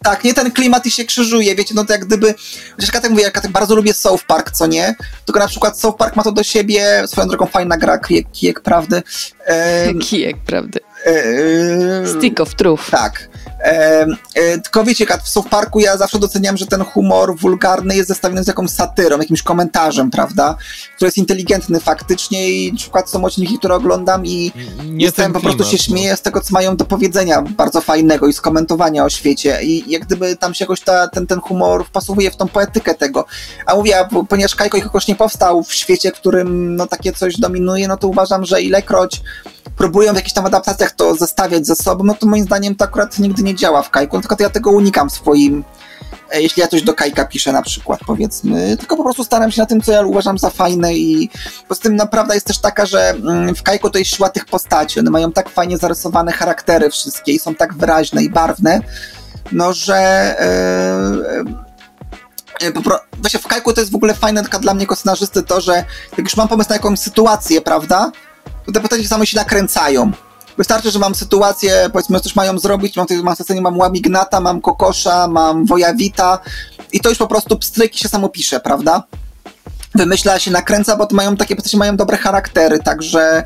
[0.02, 2.34] Tak, nie ten klimat i się krzyżuje, wiecie, no to jak gdyby,
[2.76, 4.94] chociaż ja tak mówię, ja bardzo lubię South Park, co nie,
[5.24, 8.60] tylko na przykład South Park ma to do siebie, swoją drogą fajna gra, kijek, kijek
[8.60, 9.02] prawdy.
[9.46, 10.78] E, Kijek, prawda?
[11.06, 12.90] E, Stick of truth.
[12.90, 13.28] tak.
[13.62, 18.08] E, e, tylko wiecie, w South Parku ja zawsze doceniam, że ten humor wulgarny jest
[18.08, 20.56] zestawiony z jakąś satyrą, jakimś komentarzem, prawda?
[20.96, 24.52] Który jest inteligentny faktycznie i na przykład są odcinki, które oglądam i
[24.84, 28.32] Nie jestem po prostu się śmieję z tego, co mają do powiedzenia bardzo fajnego i
[28.32, 32.30] z komentowania o świecie i jak gdyby tam się jakoś ta, ten, ten humor wpasowuje
[32.30, 33.24] w tą poetykę tego.
[33.66, 37.12] A mówię, a ponieważ Kajko i Kokosz nie powstał w świecie, w którym no takie
[37.12, 39.22] coś dominuje, no to uważam, że ilekroć
[39.76, 43.18] próbują w jakichś tam adaptacjach to zestawiać ze sobą, no to moim zdaniem to akurat
[43.18, 45.64] nigdy nie działa w Kajku, tylko ja tego unikam w swoim
[46.30, 49.62] e, jeśli ja coś do Kajka piszę na przykład, powiedzmy, tylko po prostu staram się
[49.62, 51.30] na tym, co ja uważam za fajne i
[51.68, 55.00] poza tym naprawdę jest też taka, że mm, w Kajku to jest siła tych postaci,
[55.00, 58.80] one mają tak fajnie zarysowane charaktery wszystkie i są tak wyraźne i barwne,
[59.52, 59.96] no że
[60.40, 60.46] e,
[62.62, 62.72] e,
[63.18, 65.72] właśnie w Kajku to jest w ogóle fajne taka dla mnie jako scenarzysty to, że
[66.18, 68.12] jak już mam pomysł na jakąś sytuację, prawda,
[68.66, 70.12] to te postacie same się nakręcają.
[70.58, 74.60] Wystarczy, że mam sytuację, powiedzmy, coś mają zrobić, mam, tutaj- mam scenie, mam Łamignata, mam
[74.60, 76.38] Kokosza, mam Wojawita
[76.92, 79.02] i to już po prostu pstryk i się samo pisze, prawda?
[79.94, 83.44] Wymyśla się, nakręca, bo to mają takie postacie, mają dobre charaktery, także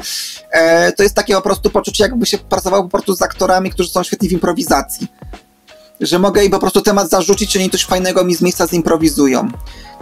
[0.51, 3.91] e, to jest takie po prostu poczucie, jakby się pracowało po prostu z aktorami, którzy
[3.91, 5.09] są świetni w improwizacji.
[6.01, 9.49] Że mogę im po prostu temat zarzucić, oni coś fajnego mi z miejsca zimprowizują.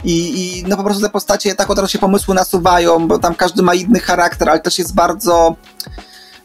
[0.04, 3.34] I, I no po prostu te postacie tak od razu się pomysły nasuwają, bo tam
[3.34, 5.56] każdy ma inny charakter, ale też jest bardzo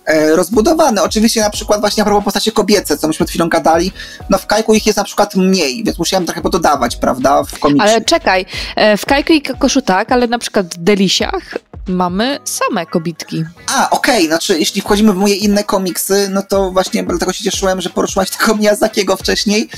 [0.09, 1.01] e, rozbudowany.
[1.01, 3.91] Oczywiście na przykład właśnie a propos postaci kobiece, co myśmy przed chwilą gadali,
[4.29, 7.89] no w Kajku ich jest na przykład mniej, więc musiałem trochę pododawać, prawda, w komiksie.
[7.89, 8.45] Ale czekaj,
[8.75, 11.57] e, w Kajku i Kokoszu tak, ale na przykład w Delisiach
[11.89, 13.45] mamy same kobitki.
[13.67, 17.81] A, okej, znaczy jeśli wchodzimy w moje inne komiksy, no to właśnie dlatego się cieszyłem,
[17.81, 19.69] że poruszyłaś tego Miyazakiego wcześniej.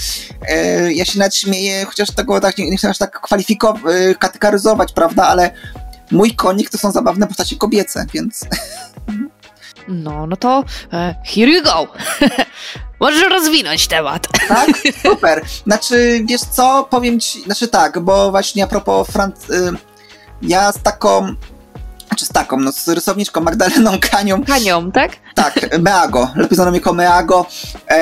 [0.48, 4.16] E, ja się nawet śmieję, chociaż tego tak, nie, nie chcę aż tak kwalifikować, e,
[4.16, 5.52] kategoryzować, prawda, ale
[6.12, 8.40] mój konik to są zabawne postacie kobiece, więc
[9.88, 10.64] No, no to
[10.94, 11.88] e, here you go.
[13.00, 14.28] Możesz rozwinąć temat.
[14.48, 14.70] tak,
[15.04, 15.46] super.
[15.64, 19.50] Znaczy, wiesz co, powiem ci, znaczy tak, bo właśnie a propos Franc...
[19.50, 19.74] Y,
[20.42, 21.36] ja z taką,
[22.08, 25.12] znaczy z taką, no z rysowniczką Magdaleną Kanią Hanią, tak?
[25.36, 27.46] Tak, Meago, lepiej znaną jako Meago.
[27.90, 27.96] E,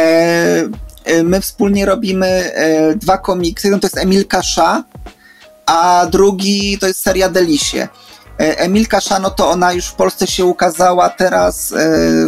[1.06, 3.68] e, my wspólnie robimy e, dwa komiksy.
[3.68, 4.84] Jeden to jest Emilka Sza,
[5.66, 7.88] a drugi to jest seria Delisie.
[8.40, 11.76] E, Emilka Sza, no to ona już w Polsce się ukazała teraz e,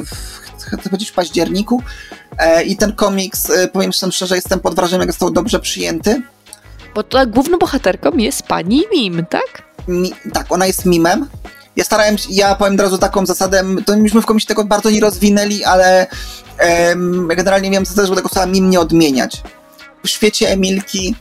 [0.05, 1.83] w, chcę powiedzieć w październiku.
[2.37, 6.21] E, I ten komiks, powiem szczerze, jestem pod wrażeniem, jak został dobrze przyjęty.
[6.95, 9.63] Bo to główną bohaterką jest pani Mim, tak?
[9.87, 11.27] Mi, tak, ona jest mimem.
[11.75, 14.89] Ja starałem się, ja powiem od razu taką zasadę, to myśmy w komisji tego bardzo
[14.89, 16.07] nie rozwinęli, ale
[16.57, 19.41] em, generalnie miałem zasadę, żeby tego słowa mim nie odmieniać.
[20.03, 21.15] W świecie Emilki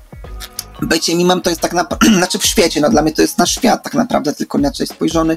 [0.82, 3.54] bycie mimem to jest tak naprawdę, znaczy w świecie, no dla mnie to jest nasz
[3.54, 5.36] świat tak naprawdę, tylko inaczej spojrzony.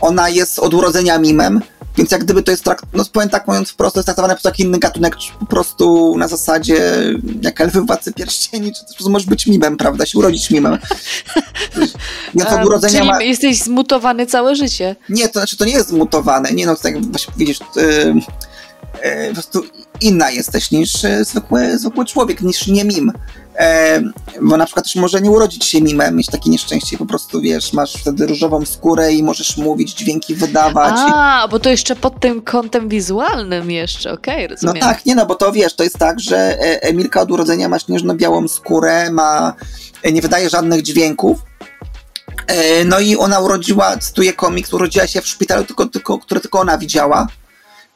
[0.00, 1.60] Ona jest od urodzenia mimem,
[1.96, 4.42] więc jak gdyby to jest, trakt, no powiem tak mówiąc wprost, to jest traktowane jako
[4.42, 7.04] taki inny gatunek, po prostu na zasadzie
[7.42, 10.78] jak elfy władcy pierścieni, czy też po prostu możesz być mimem, prawda, się urodzić mimem.
[12.42, 13.22] Od Em, urodzenia Czyli ma...
[13.22, 14.96] jesteś zmutowany całe życie.
[15.08, 16.52] Nie, to znaczy to nie jest zmutowane.
[16.52, 19.62] Nie no, to tak właśnie widzisz, yy, yy, po prostu
[20.00, 23.12] inna jesteś niż yy, zwykły, zwykły człowiek, niż nie mim.
[23.58, 24.00] E,
[24.42, 27.40] bo na przykład też może nie urodzić się mimem, mieć takie nieszczęście i po prostu,
[27.40, 30.94] wiesz, masz wtedy różową skórę i możesz mówić, dźwięki wydawać.
[30.94, 34.82] i- A, bo to jeszcze pod tym kątem wizualnym jeszcze, okej, No rozumiem.
[34.82, 37.78] tak, nie no, bo to wiesz, to jest tak, że e, Emilka od urodzenia ma
[37.78, 39.54] śnieżno-białą skórę, ma,
[40.02, 41.38] e, nie wydaje żadnych dźwięków.
[42.46, 46.60] E, No i ona urodziła, cytuję komiks, urodziła się w szpitalu, tylko, tylko, które tylko
[46.60, 47.26] ona widziała.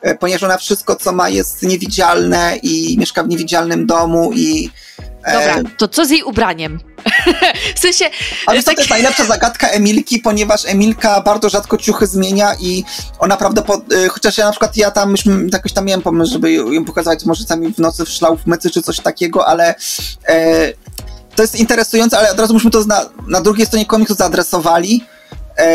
[0.02, 4.70] E, Ponieważ ona wszystko, co ma, jest niewidzialne i mieszka w niewidzialnym domu i...
[5.24, 6.80] e, Dobra, to co z jej ubraniem?
[7.76, 8.04] w sensie,
[8.46, 12.84] Ale to tak- jest najlepsza zagadka Emilki, ponieważ Emilka bardzo rzadko ciuchy zmienia i
[13.18, 16.84] ona prawdopodobnie, chociaż ja na przykład ja tam myśmy, jakoś tam miałem pomysł, żeby ją
[16.84, 19.74] pokazać może czasami w nocy w szlał w mycy czy coś takiego, ale
[20.28, 20.72] e,
[21.36, 25.04] to jest interesujące, ale od razu myśmy to na, na drugiej stronie komiksu zaadresowali,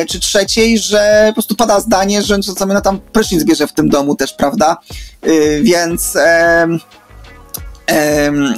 [0.09, 3.89] czy trzeciej, że po prostu pada zdanie, że czasami ona tam prysznic bierze w tym
[3.89, 4.77] domu też, prawda?
[5.21, 6.17] E, więc...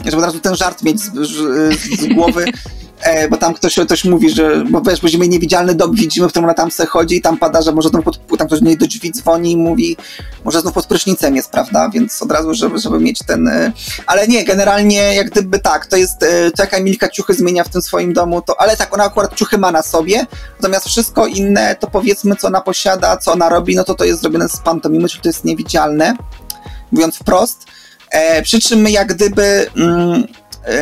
[0.05, 2.45] żeby od razu ten żart mieć z, z, z głowy,
[3.05, 6.45] e, bo tam ktoś, ktoś mówi, że, bo wiesz, będziemy niewidzialny dom, widzimy, w którym
[6.45, 8.87] ona tam se chodzi i tam pada, że może pod, tam ktoś do niej do
[8.87, 9.97] drzwi dzwoni i mówi,
[10.45, 13.71] może znów pod prysznicem jest, prawda, więc od razu, żeby, żeby mieć ten, e,
[14.05, 17.69] ale nie, generalnie jak gdyby tak, to jest, e, to jak Emilka ciuchy zmienia w
[17.69, 20.25] tym swoim domu, to, ale tak, ona akurat ciuchy ma na sobie,
[20.59, 24.21] natomiast wszystko inne, to powiedzmy, co ona posiada, co ona robi, no to to jest
[24.21, 26.15] zrobione z pantomimy, czyli to jest niewidzialne,
[26.91, 27.65] mówiąc wprost,
[28.15, 30.23] E, przy czym my jak gdyby, mm,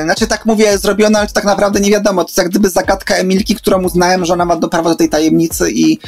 [0.03, 3.55] znaczy tak mówię zrobione, ale tak naprawdę nie wiadomo, to jest jak gdyby zagadka Emilki,
[3.55, 5.99] którą uznałem, że ona ma do prawa do tej tajemnicy i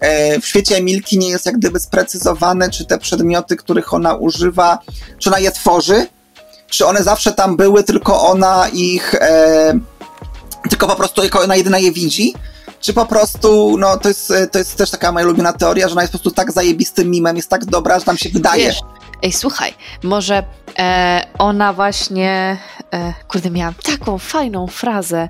[0.00, 4.78] e, w świecie Emilki nie jest jak gdyby sprecyzowane, czy te przedmioty, których ona używa,
[5.18, 6.06] czy ona je tworzy,
[6.68, 9.78] czy one zawsze tam były, tylko ona ich, e,
[10.70, 12.34] tylko po prostu jako ona jedyna je widzi,
[12.84, 16.02] czy po prostu, no to jest, to jest też taka moja ulubiona teoria, że ona
[16.02, 18.66] jest po prostu tak zajebistym mimem, jest tak dobra, że nam się wydaje.
[18.66, 18.80] Wiesz,
[19.22, 20.44] ej, słuchaj, może
[20.78, 22.58] e, ona właśnie,
[22.92, 25.28] e, kurde, miałam taką fajną frazę,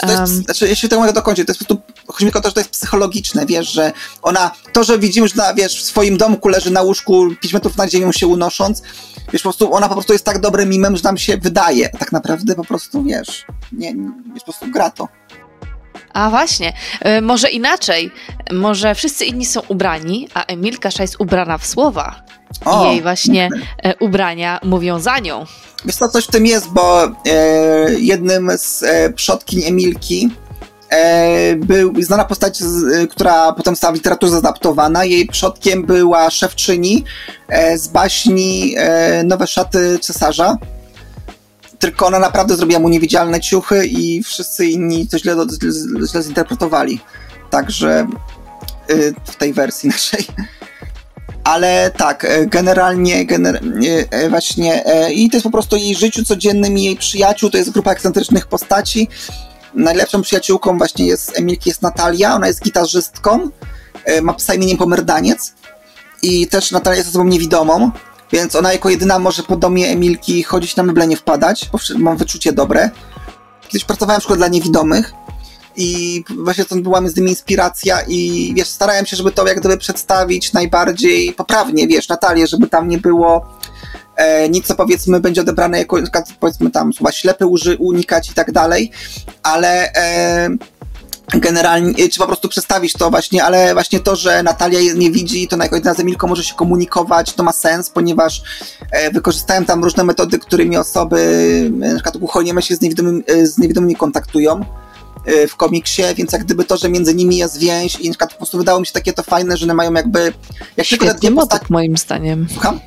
[0.00, 0.26] To jest, Em.
[0.26, 2.60] znaczy, jeśli to mogę dokończyć, to jest po prostu, chodzi mi o to, że to
[2.60, 6.70] jest psychologiczne, wiesz, że ona, to, że widzimy, że ona, wiesz, w swoim domku leży
[6.70, 8.82] na łóżku 5 metrów nad ziemią się unosząc,
[9.32, 12.12] wiesz, po prostu ona po prostu jest tak dobrym mimem, że nam się wydaje, tak
[12.12, 15.08] naprawdę po prostu, wiesz, nie, nie wiesz, po prostu gra to.
[16.18, 18.10] A właśnie, e, może inaczej.
[18.52, 22.22] Może wszyscy inni są ubrani, a Emilka jest ubrana w słowa.
[22.64, 23.48] O, I jej właśnie
[23.82, 25.44] e, ubrania mówią za nią.
[25.84, 27.10] Wiesz co, coś w tym jest, bo e,
[27.98, 30.30] jednym z e, przodkiń Emilki
[30.90, 35.04] e, był znana postać, z, e, która potem została w literaturze zadaptowana.
[35.04, 37.04] Jej przodkiem była szewczyni
[37.48, 38.74] e, z baśni
[39.24, 40.56] Nowe szaty cesarza.
[41.78, 47.00] Tylko ona naprawdę zrobiła mu niewidzialne ciuchy i wszyscy inni to źle, źle, źle zinterpretowali.
[47.50, 48.06] Także
[48.90, 50.26] y, w tej wersji naszej.
[51.44, 53.60] Ale tak, e, generalnie, gener
[54.10, 57.70] e, właśnie, i to jest po prostu jej życiu codziennym i jej przyjaciół, to jest
[57.70, 59.08] grupa ekscentrycznych postaci.
[59.74, 63.50] Najlepszą przyjaciółką właśnie jest Emilki, jest Natalia, ona jest gitarzystką,
[64.22, 65.52] ma psa imieniem Pomerdaniec
[66.22, 67.90] i też Natalia jest osobą niewidomą,
[68.32, 72.16] więc ona jako jedyna może po domie Emilki chodzić na meble, nie wpadać, bo mam
[72.16, 72.90] wyczucie dobre.
[73.68, 75.12] Kiedyś pracowałem w szkole dla niewidomych
[75.76, 79.60] i właśnie stąd była mi z nimi inspiracja i wiesz, starałem się, żeby to jak
[79.60, 83.58] gdyby przedstawić najbardziej poprawnie, wiesz, Natalię, żeby tam nie było
[84.16, 85.96] e, nic, co powiedzmy będzie odebrane jako,
[86.40, 88.90] powiedzmy tam słowa ślepy uży, unikać i tak dalej,
[89.42, 90.48] ale e,
[91.34, 95.48] generalnie, e, czy po prostu przedstawić to właśnie, ale właśnie to, że Natalia nie widzi,
[95.48, 98.42] to na jako jedyna z Emilką może się komunikować, to ma sens, ponieważ
[98.90, 101.18] e, wykorzystałem tam różne metody, którymi osoby,
[101.66, 104.64] e, na przykład głuchonieme się z, niewidomym, e, z niewidomymi kontaktują
[105.26, 108.30] e, w komiksie, więc jak gdyby to, że między nimi jest więź i na przykład
[108.30, 110.32] po prostu wydało mi się takie to fajne, że one mają jakby...
[110.76, 112.46] Jak Świetny motyw, moim zdaniem.
[112.52, 112.80] Słucham?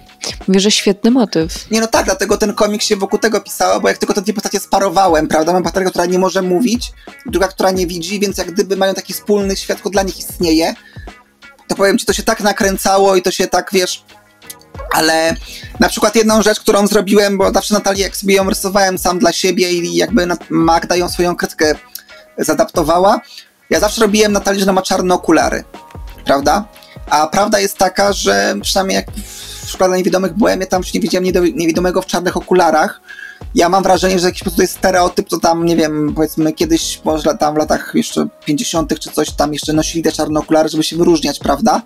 [0.48, 1.72] Mówię, że świetny motyw.
[1.72, 4.34] Nie no tak, dlatego ten komiks się wokół tego pisało, bo jak tylko te dwie
[4.34, 5.54] postacie sparowałem, prawda?
[5.54, 6.92] Mam bohaterkę, która nie może mówić,
[7.26, 10.74] druga, która nie widzi, więc jak gdyby mają taki wspólny świat, który dla nich istnieje,
[11.68, 14.04] to powiem ci, to się tak nakręcało i to się tak, wiesz...
[14.94, 15.36] Ale
[15.80, 19.32] na przykład jedną rzecz, którą zrobiłem, bo zawsze Natalię, jak sobie ją rysowałem sam dla
[19.34, 21.76] siebie i jakby Magda ją swoją krytkę
[22.38, 23.22] zadaptowała,
[23.70, 25.64] ja zawsze robiłem Natalię, że ona ma czarne okulary,
[26.26, 26.66] prawda?
[27.10, 29.12] A prawda jest taka, że przynajmniej jak
[29.66, 33.02] w szkole niewidomych byłem, ja tam już nie widziałem niewidomego w czarnych okularach.
[33.56, 37.02] Ja mam wrażenie, że jakiś po prostu jest stereotyp, to tam, nie wiem, powiedzmy kiedyś,
[37.06, 39.00] może tam w latach jeszcze 50.
[39.00, 41.82] czy coś tam jeszcze nosili te czarne okulary, żeby się wyróżniać, prawda?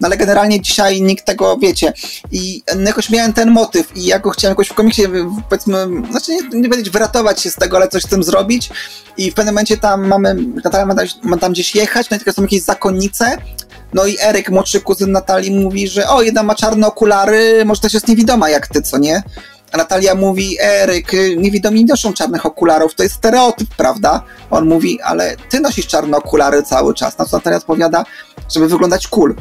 [0.00, 1.92] No ale generalnie dzisiaj nikt tego, wiecie.
[2.32, 5.02] I jakoś miałem ten motyw i ja go chciałem jakoś w komiksie,
[5.48, 8.70] powiedzmy, znaczy nie, nie powiedzieć wyratować się z tego, ale coś z tym zrobić.
[9.16, 12.20] I w pewnym momencie tam mamy, Natalia ma, tam- ma tam gdzieś jechać, no i
[12.20, 13.38] tylko są jakieś zakonnice,
[13.94, 17.94] no i Eryk, młodszy kuzyn Natalii, mówi, że o, jedna ma czarne okulary, może też
[17.94, 19.22] jest niewidoma jak ty, co nie?
[19.74, 24.22] A Natalia mówi, Eryk, y, niewidomi nie noszą czarnych okularów, to jest stereotyp, prawda?
[24.50, 27.18] On mówi, ale ty nosisz czarne okulary cały czas.
[27.18, 28.04] Na co Natalia odpowiada,
[28.54, 29.34] żeby wyglądać cool.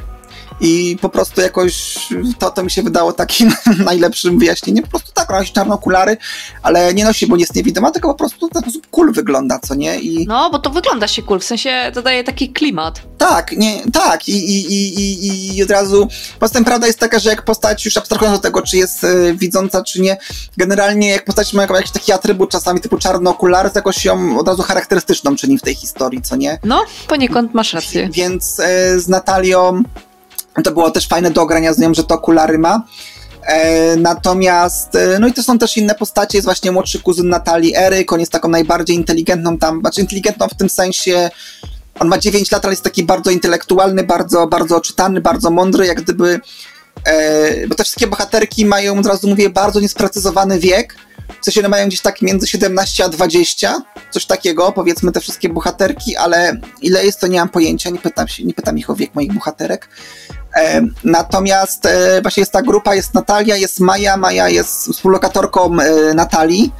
[0.61, 1.97] I po prostu jakoś
[2.39, 3.53] to, to mi się wydało takim
[3.85, 4.83] najlepszym wyjaśnieniem.
[4.83, 6.17] Po prostu tak, ona nosi czarne okulary,
[6.63, 9.59] ale nie nosi, bo nie jest niewidoma, tylko po prostu w ten sposób cool wygląda,
[9.59, 9.99] co nie?
[9.99, 10.27] I...
[10.27, 13.01] No, bo to wygląda się cool, w sensie dodaje taki klimat.
[13.17, 16.07] Tak, nie, tak, i, i, i, i, i od razu.
[16.39, 19.33] Poza tym prawda jest taka, że jak postać, już abstrahując od tego, czy jest e,
[19.33, 20.17] widząca, czy nie,
[20.57, 24.39] generalnie jak postać ma jak- jakiś taki atrybut czasami typu czarne okulary, to jakoś ją
[24.39, 26.59] od razu charakterystyczną czyni w tej historii, co nie?
[26.63, 28.09] No, poniekąd masz rację.
[28.13, 29.83] Więc e, z Natalią
[30.63, 32.83] to było też fajne do ogrania z nią, że to okulary ma.
[33.45, 37.75] E, natomiast, e, no i to są też inne postacie, jest właśnie młodszy kuzyn Natalii,
[37.75, 41.29] Eryk, on jest taką najbardziej inteligentną tam, znaczy inteligentną w tym sensie,
[41.99, 46.01] on ma 9 lat, ale jest taki bardzo intelektualny, bardzo, bardzo czytany, bardzo mądry, jak
[46.01, 46.39] gdyby,
[47.05, 50.95] e, bo te wszystkie bohaterki mają, od razu mówię, bardzo niesprecyzowany wiek,
[51.41, 55.49] w sensie one mają gdzieś tak między 17 a 20, coś takiego, powiedzmy te wszystkie
[55.49, 58.95] bohaterki, ale ile jest to nie mam pojęcia, nie pytam się, nie pytam ich o
[58.95, 59.89] wiek moich bohaterek.
[60.55, 66.13] E, natomiast e, właśnie jest ta grupa, jest Natalia, jest Maja, Maja jest współlokatorką e,
[66.13, 66.71] Natalii,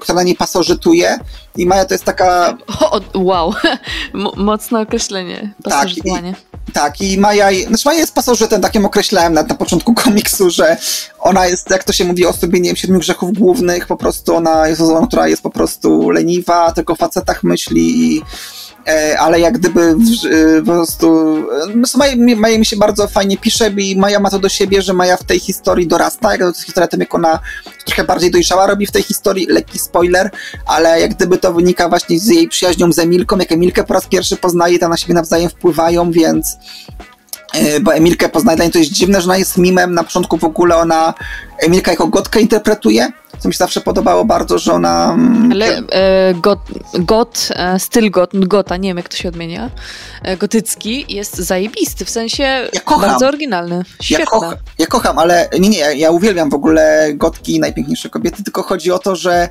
[0.00, 1.18] która na niej pasożytuje
[1.56, 3.54] i Maja to jest taka O, wow,
[4.14, 5.54] Mo- mocne określenie.
[5.64, 6.34] Pasożytowanie.
[6.72, 10.76] Tak, i Maja, znaczy Maja jest pasożytem, takim określałem na, na początku komiksu, że
[11.18, 14.36] ona jest, jak to się mówi o sobie, nie wiem, siedmiu grzechów głównych, po prostu
[14.36, 18.22] ona jest osobą, która jest po prostu leniwa, tylko o facetach myśli i
[19.18, 21.36] ale jak gdyby w, e, po prostu
[21.94, 24.92] e, Maja, Maja mi się bardzo fajnie pisze i Maja ma to do siebie, że
[24.92, 27.38] Maja w tej historii dorasta, jak to historia tym, jak ona
[27.86, 30.30] trochę bardziej dojrzała robi w tej historii, lekki spoiler,
[30.66, 34.06] ale jak gdyby to wynika właśnie z jej przyjaźnią z Emilką, jak Emilkę po raz
[34.06, 36.56] pierwszy poznaje, tam na siebie nawzajem wpływają, więc
[37.54, 40.76] e, bo Emilkę poznaje, to jest dziwne, że ona jest mimem, na początku w ogóle
[40.76, 41.14] ona
[41.58, 45.12] Emilka jako gotkę interpretuje, co mi się zawsze podobało bardzo, że ona...
[45.14, 46.58] mm, Ale e, got,
[46.94, 49.70] got, e, styl got, gota, nie wiem jak to się odmienia,
[50.22, 53.10] e, gotycki jest zajebisty, w sensie Ja kocham.
[53.10, 53.76] bardzo oryginalny.
[53.76, 54.26] Ja, Świetne.
[54.26, 58.62] kocha, ja kocham, ale nie, nie, ja- ja uwielbiam w ogóle gotki najpiękniejsze kobiety, tylko
[58.62, 59.48] chodzi o to, że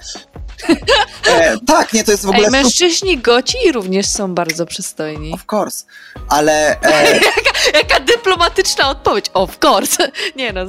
[1.30, 5.34] e, tak, nie, to jest w ogóle Ej, mężczyźni goci również są bardzo przystojni.
[5.34, 5.86] of course,
[6.30, 7.20] ale, e,
[7.78, 10.12] Jaka dyplomatyczna odpowiedź, of course.
[10.36, 10.62] Nie no,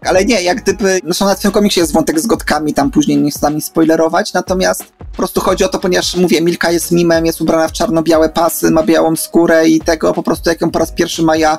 [0.00, 3.30] ale nie, jak gdyby, zresztą na tym komiksie jest wątek z gotkami, tam później nie
[3.30, 7.68] chcę spoilerować, natomiast po prostu chodzi o to, ponieważ mówię, Milka jest mimem, jest ubrana
[7.68, 11.22] w czarno-białe pasy, ma białą skórę i tego po prostu jak ją po raz pierwszy
[11.22, 11.58] Maja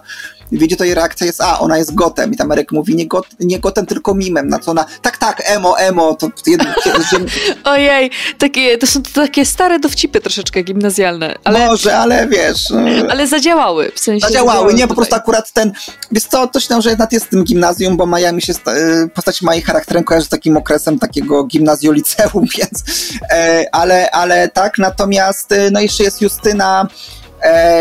[0.52, 3.26] widzi, to jej reakcja jest, a, ona jest gotem i tam Eryk mówi, nie, got,
[3.40, 6.66] nie gotem, tylko mimem, na co ona, tak, tak, emo, emo, to jedno,
[7.64, 12.70] Ojej, takie, to są takie stare dowcipy troszeczkę gimnazjalne, ale, Może, ale wiesz.
[12.70, 12.80] no,
[13.10, 14.96] ale zadziałały, w sensie Zadziałały, nie, po tutaj.
[14.96, 15.72] prostu akurat ten,
[16.12, 18.54] wiesz co, to się tam, że jednak jest w tym gimnazjum, bo Maja mi się,
[18.54, 22.84] y, postać Maji charakterem kojarzy z takim okresem takiego gimnazjoliceum, więc,
[23.32, 26.88] e, ale, ale tak, natomiast, y, no jeszcze jest Justyna,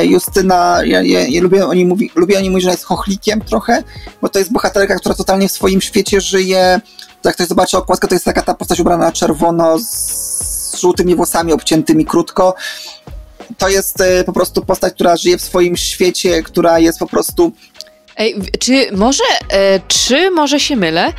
[0.03, 3.41] Justyna, ja, ja, ja lubię, o niej mówi, lubię o niej mówić, że jest chochlikiem
[3.41, 3.83] trochę,
[4.23, 6.81] bo to jest bohaterka, która totalnie w swoim świecie żyje,
[7.25, 11.53] jak ktoś zobaczy okładkę, to jest taka ta postać ubrana na czerwono, z żółtymi włosami
[11.53, 12.55] obciętymi krótko,
[13.59, 17.53] to jest e, po prostu postać, która żyje w swoim świecie, która jest po prostu.
[18.17, 21.13] Ej, czy może, e, czy może się mylę,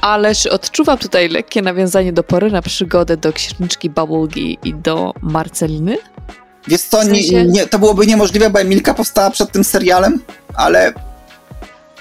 [0.00, 5.12] ale czy odczuwam tutaj lekkie nawiązanie do pory na przygodę do księżniczki Bubblegee i do
[5.22, 5.98] Marceliny?
[6.68, 10.20] Wiesz co, W sensie- nie, nie, to byłoby niemożliwe, bo Emilka powstała przed tym serialem,
[10.54, 10.92] ale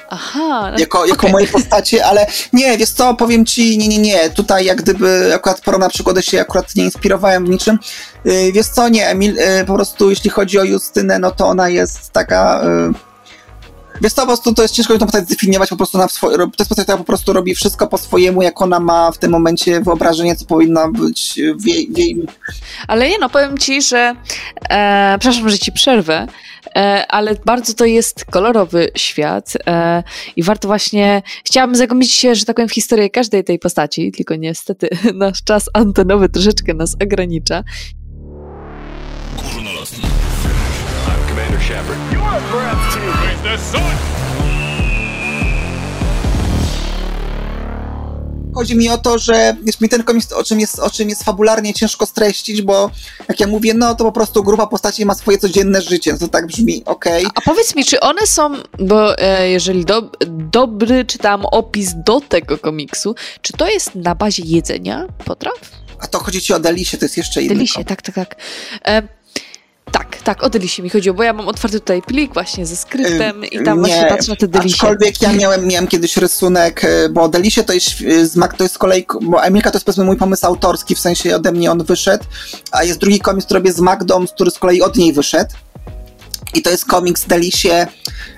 [0.09, 1.31] Aha, no, jako, jako okej.
[1.31, 5.61] moje postacie, ale nie, wiesz co, powiem ci, nie, nie, nie, tutaj jak gdyby akurat
[5.61, 7.79] pora na przygodę się akurat nie inspirowałem w niczym.
[8.25, 11.69] Yy, wiesz co, nie, Emil, yy, po prostu jeśli chodzi o Justynę, no to ona
[11.69, 12.61] jest taka...
[12.63, 12.93] Yy,
[14.01, 16.43] Wiesz co, po prostu to jest ciężko tą postać zdefiniować po prostu na swoje, to
[16.59, 19.81] jest postać, która po prostu robi wszystko po swojemu, jak ona ma w tym momencie
[19.81, 22.25] wyobrażenie, co powinna być w jej, w jej
[22.87, 24.15] Ale nie no, powiem ci, że
[24.69, 26.27] e, przepraszam, że ci przerwę,
[26.75, 30.03] e, ale bardzo to jest kolorowy świat e,
[30.35, 34.35] i warto właśnie, chciałabym zagłębić się, że tak powiem, w historię każdej tej postaci, tylko
[34.35, 37.63] niestety nasz czas antenowy troszeczkę nas ogranicza.
[39.53, 40.03] Górnolotny.
[41.07, 42.13] I'm Commander Shepard.
[42.13, 42.94] You are.
[48.55, 51.23] Chodzi mi o to, że jest mi ten komiks, o czym, jest, o czym jest
[51.23, 52.91] fabularnie ciężko streścić, bo
[53.29, 56.17] jak ja mówię, no to po prostu grupa postaci ma swoje codzienne życie.
[56.17, 57.25] To tak brzmi, okej.
[57.35, 62.57] A powiedz mi, czy one są, bo e, jeżeli do, dobry czytałam opis do tego
[62.57, 65.55] komiksu, czy to jest na bazie jedzenia potraw?
[65.99, 68.35] A to chodzi ci o Delisie, to jest jeszcze inny Delisie, tak, tak, tak.
[68.85, 69.14] E,
[69.97, 73.45] tak, tak, o Delisie mi chodziło, bo ja mam otwarty tutaj plik właśnie ze skryptem
[73.45, 74.75] i tam właśnie Nie, patrzę na te Delisie.
[74.75, 78.75] Aczkolwiek ja miałem, miałem kiedyś rysunek, e, bo Delisie to jest z Mac, to jest
[78.75, 81.83] z kolei, bo Emilka to jest powiedzmy mój pomysł autorski, w sensie ode mnie on
[81.83, 82.23] wyszedł,
[82.71, 85.55] a jest drugi komiks, który robię z Magdą, który z kolei od niej wyszedł.
[86.53, 87.87] I to jest komiks Delisie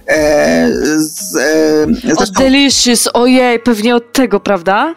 [0.08, 4.96] e, z, e, O, zresztą, Delicious, ojej, pewnie od tego, prawda?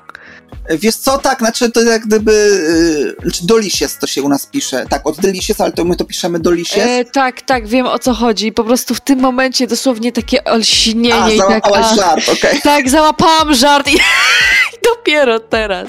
[0.68, 2.60] Wiesz co, tak, znaczy to jak gdyby,
[3.22, 6.38] znaczy Dolisies to się u nas pisze, tak, od Delicious, ale to my to piszemy
[6.38, 6.84] Dolisies.
[6.86, 8.52] E, tak, tak, wiem o co chodzi.
[8.52, 11.36] Po prostu w tym momencie dosłownie takie olśnienie a, tak.
[11.36, 12.60] załapałaś a, żart, okej.
[12.70, 13.96] Tak, załapałam żart i
[14.84, 15.88] dopiero teraz.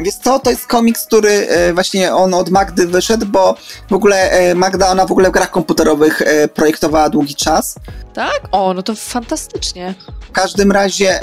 [0.00, 3.56] Wiesz co, to jest komiks, który e, właśnie on od Magdy wyszedł, bo
[3.90, 7.74] w ogóle e, Magda, ona w ogóle w grach komputerowych e, projektowała długi czas.
[8.14, 8.40] Tak?
[8.52, 9.94] O, no to fantastycznie.
[10.28, 11.20] W każdym razie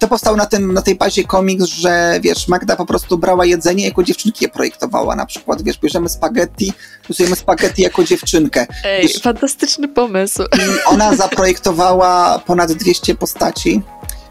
[0.00, 3.84] to powstał na, tym, na tej bazie komiks, że wiesz, Magda po prostu brała jedzenie
[3.84, 5.16] jako dziewczynki je projektowała.
[5.16, 6.72] Na przykład, wiesz, bierzemy spaghetti,
[7.08, 8.66] rysujemy spaghetti jako dziewczynkę.
[8.84, 10.42] Ej, Wiesz, fantastyczny pomysł.
[10.42, 13.82] I ona zaprojektowała ponad 200 postaci.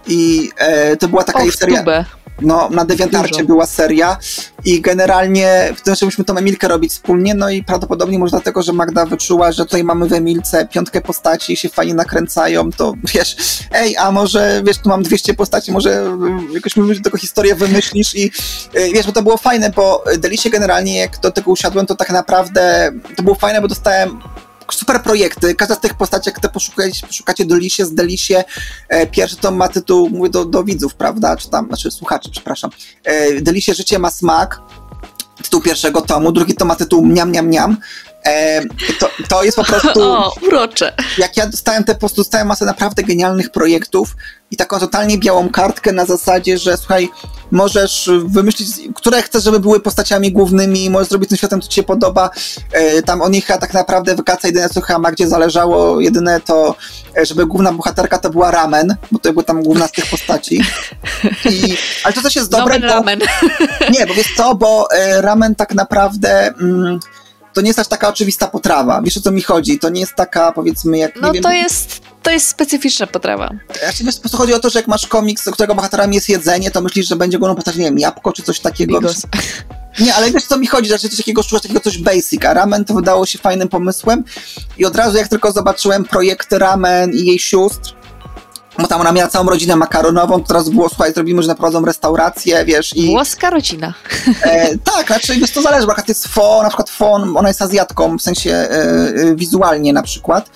[0.07, 1.79] I e, to była taka O, jej w seria.
[1.79, 2.05] tubę.
[2.41, 3.47] No, na Deviantarcie Dużo.
[3.47, 4.17] była seria
[4.65, 8.73] i generalnie w tym musimy tą Emilkę robić wspólnie, no i prawdopodobnie może dlatego, że
[8.73, 13.35] Magda wyczuła, że tutaj mamy w Emilce piątkę postaci i się fajnie nakręcają, to wiesz,
[13.71, 16.07] ej, a może, wiesz, tu mam 200 postaci, może
[16.51, 18.31] y, jakoś mi tego historię wymyślisz i
[18.75, 22.09] y, wiesz, bo to było fajne, bo Delisie generalnie, jak do tego usiadłem, to tak
[22.09, 24.19] naprawdę to było fajne, bo dostałem
[24.71, 25.55] super projekty.
[25.55, 28.43] Każda z tych postaci, jak te poszukacie, poszukacie Delisie, z Delisie,
[28.89, 31.37] e, pierwszy to ma tytuł, mówię do, do widzów, prawda?
[31.37, 32.71] Czy tam, znaczy słuchaczy, przepraszam.
[33.03, 34.61] E, Delisie Życie ma smak,
[35.43, 37.77] tytuł pierwszego tomu, drugi to ma tytuł Mniam, Mniam, Mniam.
[38.25, 38.61] E,
[38.99, 40.01] to, to jest po prostu...
[40.13, 40.93] O, urocze.
[41.17, 44.15] jak ja dostałem te, po prostu dostałem masę naprawdę genialnych projektów
[44.53, 47.09] i taką totalnie białą kartkę na zasadzie, że słuchaj,
[47.51, 51.83] możesz wymyślić, które chcesz, żeby były postaciami głównymi, możesz zrobić tym światem, co ci się
[51.83, 52.29] podoba.
[52.71, 56.75] E, tam o nich tak naprawdę wykaca jedyne, co chyba gdzie zależało, jedyne to,
[57.17, 60.61] e, żeby główna bohaterka to była Ramen, bo to była tam główna z tych postaci.
[61.51, 62.95] I, ale to też jest dobre, Nomen bo...
[62.95, 63.19] ramen.
[63.93, 66.47] Nie, bo wiesz co, bo e, ramen tak naprawdę...
[66.47, 66.99] Mm,
[67.53, 69.01] to nie jest aż taka oczywista potrawa.
[69.01, 69.79] Wiesz o co mi chodzi?
[69.79, 71.21] To nie jest taka, powiedzmy, jak.
[71.21, 73.49] No wiem, to jest, to jest specyficzna potrawa.
[73.83, 76.71] Znaczy, wiesz, po prostu chodzi o to, że jak masz komiks, którego bohaterem jest jedzenie,
[76.71, 78.99] to myślisz, że będzie główną postacią, nie wiem, jabłko czy coś takiego.
[78.99, 79.21] Bigos.
[79.99, 82.85] Nie, ale wiesz co mi chodzi, znaczy coś takiego szukasz takiego coś basic, a ramen
[82.85, 84.23] to wydało się fajnym pomysłem
[84.77, 87.93] i od razu jak tylko zobaczyłem projekty ramen i jej sióstr,
[88.79, 92.95] bo tam ona miała całą rodzinę makaronową, teraz było, słuchaj, zrobimy, że naprowadzą restaurację, wiesz,
[92.95, 93.07] i...
[93.07, 93.93] Włoska rodzina.
[94.41, 98.17] E, tak, znaczy wiesz, to zależy, bo jest fo, na przykład fo, ona jest Azjatką,
[98.17, 100.49] w sensie e, e, wizualnie na przykład,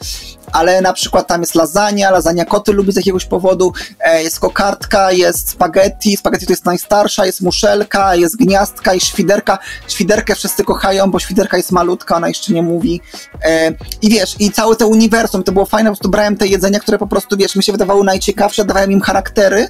[0.52, 5.12] ale na przykład tam jest lasagna, lasagna koty lubi z jakiegoś powodu, e, jest kokardka,
[5.12, 9.60] jest spaghetti, spaghetti to jest najstarsza, jest muszelka, jest gniazdka i świderka.
[9.88, 13.02] Świderkę wszyscy kochają, bo świderka jest malutka, ona jeszcze nie mówi.
[13.44, 13.72] E,
[14.02, 16.98] I wiesz, i całe to uniwersum, to było fajne, po prostu brałem te jedzenia, które
[16.98, 19.68] po prostu, wiesz, mi się wydawały najciekawsze, dawałem im charaktery.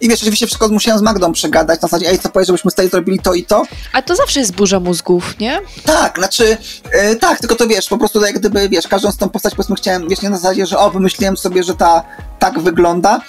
[0.00, 2.88] I wiesz, oczywiście wszystko musiałem z Magdą przegadać, na zasadzie, ej, co powiesz, żebyśmy tutaj
[2.88, 3.62] zrobili to i to.
[3.92, 5.60] A to zawsze jest burza mózgów, nie?
[5.84, 6.56] Tak, znaczy,
[6.92, 9.76] e, tak, tylko to wiesz, po prostu jak gdyby, wiesz, każdą z tą postać, powiedzmy,
[9.76, 12.04] chciałem, wiesz, nie na zasadzie, że o, wymyśliłem sobie, że ta
[12.38, 13.20] tak wygląda.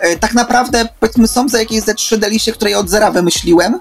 [0.00, 3.78] E, tak naprawdę, powiedzmy, są za jakieś ze trzy delisie, które ja od zera wymyśliłem,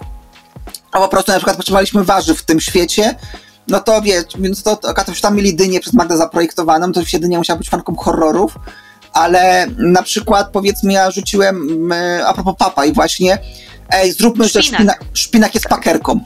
[0.92, 3.16] a po prostu na przykład potrzebowaliśmy warzyw w tym świecie,
[3.68, 7.00] no to wiesz, więc to, to, to już tam mieli dynię przez Magdę zaprojektowaną, to
[7.00, 8.58] oczywiście dynia musiała być fanką horrorów,
[9.18, 13.38] ale na przykład, powiedzmy, ja rzuciłem, e, a propos papa i właśnie,
[13.90, 14.76] ej, zróbmy, że Szpinak.
[14.80, 16.20] szpinak, szpinak jest pakerką.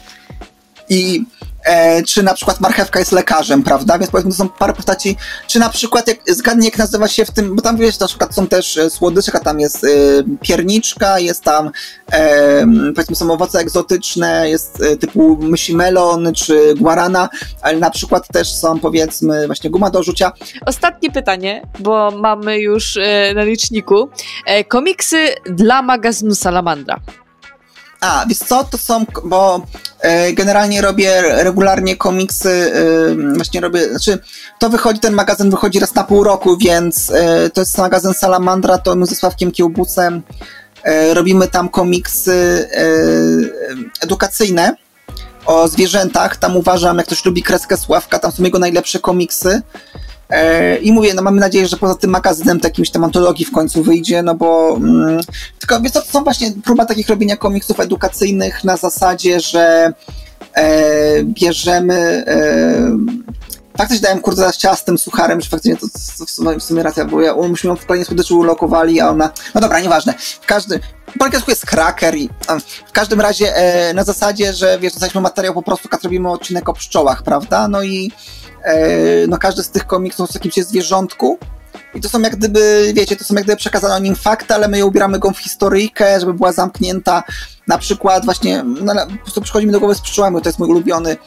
[0.90, 1.26] I
[1.64, 3.98] e, czy na przykład marchewka jest lekarzem, prawda?
[3.98, 5.18] Więc powiedzmy, to są parę postaci.
[5.48, 8.36] Czy na przykład, jak, zgadnij jak nazywa się w tym, bo tam wiesz, na przykład
[8.36, 9.88] są też e, słodyczka, tam jest e,
[10.42, 11.72] pierniczka, jest tam
[12.12, 17.30] e, powiedzmy są owoce egzotyczne, jest e, typu mysi melon czy guarana,
[17.62, 20.32] ale na przykład też są powiedzmy właśnie guma do rzucia.
[20.66, 23.00] Ostatnie pytanie, bo mamy już
[23.36, 24.10] na liczniku.
[24.46, 27.00] E, komiksy dla magazynu Salamandra.
[28.02, 29.66] A, wiesz co, to są, bo
[30.00, 34.20] e, generalnie robię regularnie komiksy, e, właśnie robię, znaczy
[34.60, 38.78] to wychodzi, ten magazyn wychodzi raz na pół roku, więc e, to jest magazyn Salamandra,
[38.78, 40.22] to my ze Sławkiem Kiełbusem
[40.84, 42.86] e, robimy tam komiksy e,
[44.04, 44.76] edukacyjne
[45.46, 49.62] o zwierzętach, tam uważam, jak ktoś lubi kreskę Sławka, tam są jego najlepsze komiksy.
[50.32, 53.52] E, I mówię, no mamy nadzieję, że poza tym magazynem to jakimś tam antologii w
[53.52, 55.20] końcu wyjdzie, no bo mm,
[55.60, 59.94] tylko wiesz to są właśnie próba takich robienia komiksów edukacyjnych na zasadzie, że
[60.54, 62.98] e, bierzemy e,
[63.78, 67.06] faktycznie dałem kurde ciała z tym sucharem, że faktycznie to, to sumie, w sumie racja,
[67.06, 70.80] bo ja, myśmy ją w kolejnej słodyczy ulokowali, a ona, no dobra, nieważne, w każdym,
[71.20, 75.22] po angielsku jest cracker i a, w każdym razie e, na zasadzie, że wiesz, dostaliśmy
[75.22, 78.12] materiał po prostu, jak robimy odcinek o pszczołach, prawda, no i
[79.28, 81.38] no każdy z tych komiksów jest jakimś zwierzątku,
[81.94, 84.68] i to są jak gdyby, wiecie, to są jak gdyby przekazane o nim fakty, ale
[84.68, 87.24] my ją ubieramy go w historyjkę, żeby była zamknięta.
[87.68, 90.60] Na przykład właśnie, no, po prostu przychodzi mi do głowy z pszczołami, bo to jest
[90.60, 91.18] mój ulubiony,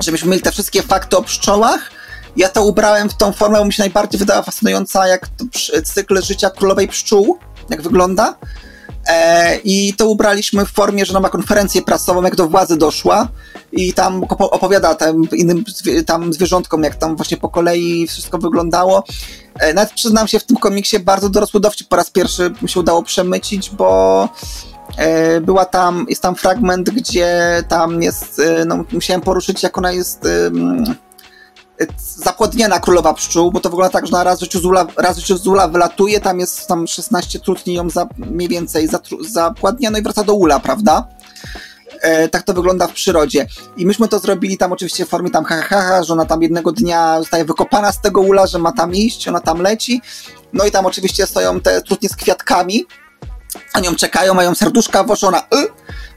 [0.00, 1.90] żebyśmy mieli te wszystkie fakty o pszczołach.
[2.36, 5.44] Ja to ubrałem w tą formę, bo mi się najbardziej wydała fascynująca, jak to
[5.84, 7.38] cykl życia królowej pszczół,
[7.70, 8.34] jak wygląda.
[9.08, 13.28] E, I to ubraliśmy w formie, że ona ma konferencję prasową, jak do władzy doszła
[13.72, 15.64] i tam opo- opowiada tam innym
[16.06, 19.04] tam zwierzątkom, jak tam właśnie po kolei wszystko wyglądało.
[19.58, 22.80] E, Nawet przyznam się, w tym komiksie bardzo dorosły dowcip po raz pierwszy mi się
[22.80, 24.28] udało przemycić, bo
[24.96, 30.28] e, była tam, jest tam fragment, gdzie tam jest, no musiałem poruszyć, jak ona jest
[31.96, 35.36] zapłodniana królowa pszczół, bo to wygląda tak, że ona raz życiu z ula, raz życiu
[35.36, 38.88] z ula wylatuje, tam jest tam 16 trutni ją za, mniej więcej
[39.20, 41.08] zapładnia, no i wraca do ula, prawda?
[42.00, 43.46] E, tak to wygląda w przyrodzie.
[43.76, 46.42] I myśmy to zrobili tam oczywiście w formie tam ha, ha, ha, że ona tam
[46.42, 50.02] jednego dnia zostaje wykopana z tego ula, że ma tam iść, ona tam leci.
[50.52, 52.86] No i tam oczywiście stoją te trutnie z kwiatkami,
[53.72, 55.66] a nią czekają, mają serduszka w oczy, ona y,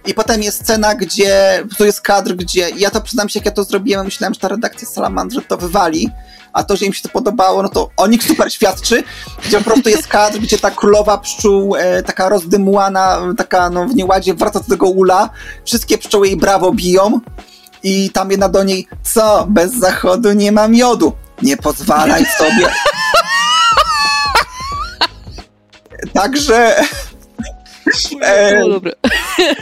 [0.06, 3.52] i potem jest scena, gdzie, tu jest kadr, gdzie, ja to przyznam się, jak ja
[3.52, 6.10] to zrobiłem, myślałem, że ta redakcja Salamandry to wywali,
[6.54, 9.04] a to, że im się to podobało, no to o nich super świadczy,
[9.46, 13.96] gdzie po prostu jest kadr, gdzie ta królowa pszczół, e, taka rozdymłana, taka no w
[13.96, 15.30] nieładzie, wraca do tego ula,
[15.66, 17.20] wszystkie pszczoły jej brawo biją
[17.84, 22.68] i tam jedna do niej, co, bez zachodu nie ma miodu, nie pozwalaj sobie.
[26.14, 26.76] Także...
[28.70, 28.92] Dobre.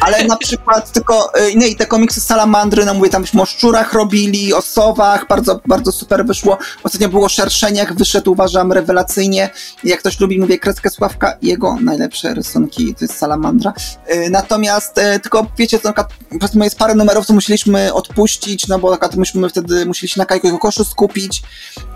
[0.01, 3.93] Ale na przykład tylko, nie, i te komiksy Salamandry, no mówię, tam byśmy o szczurach
[3.93, 6.57] robili, o sowach, bardzo, bardzo super wyszło.
[6.83, 9.49] Ostatnio było o szerszeniach, wyszedł, uważam, rewelacyjnie.
[9.83, 13.73] Jak ktoś lubi, mówię, kreskę Sławka, jego najlepsze rysunki to jest Salamandra.
[14.13, 15.93] Y, Natomiast, y, tylko wiecie, to na
[16.29, 20.19] przykład jest parę numerów, co musieliśmy odpuścić, no bo na przykład myśmy wtedy musieli się
[20.19, 21.43] na Kajko i Kokoszu skupić,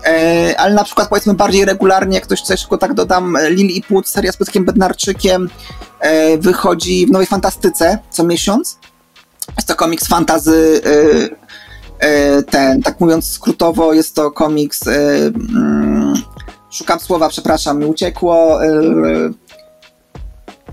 [0.04, 3.66] E, ale na przykład powiedzmy bardziej regularnie, jak ktoś chce, tylko tak dodam, e, Lil
[3.70, 5.77] i Płód, seria z Piotrkiem Bednarczykiem e,
[6.38, 8.78] wychodzi w Nowej Fantastyce co miesiąc.
[9.56, 10.82] Jest to komiks fantazy,
[12.00, 14.90] e, e, ten, tak mówiąc skrótowo, jest to komiks, e,
[15.26, 16.14] mm,
[16.70, 18.70] szukam słowa, przepraszam, mi uciekło, e,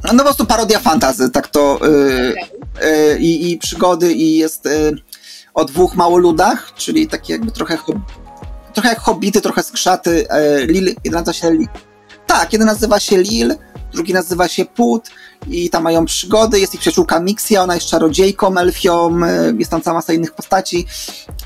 [0.03, 2.34] no po prostu parodia fantazy, tak to e,
[2.82, 4.91] e, i, i przygody i jest e,
[5.53, 7.78] o dwóch małoludach, czyli takie jakby trochę
[8.73, 10.30] trochę jak hobbity, trochę skrzaty.
[10.30, 11.67] E, Lil, jeden nazywa się Lil.
[12.28, 13.55] Tak, jeden nazywa się Lil,
[13.93, 15.09] drugi nazywa się Put
[15.47, 16.59] i tam mają przygody.
[16.59, 20.86] Jest ich przyjaciółka Mixia, ona jest czarodziejką, elfią, e, jest tam cała masa innych postaci.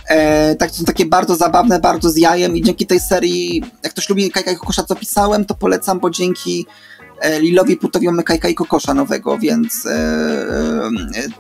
[0.08, 3.94] E, tak, to są takie bardzo zabawne, bardzo z jajem i dzięki tej serii, jak
[3.94, 6.66] ktoś lubi Kajka i Kokosza, co pisałem, to polecam, bo dzięki
[7.40, 10.90] Lilowi Putowi mamy i Kokosza nowego, więc e, e,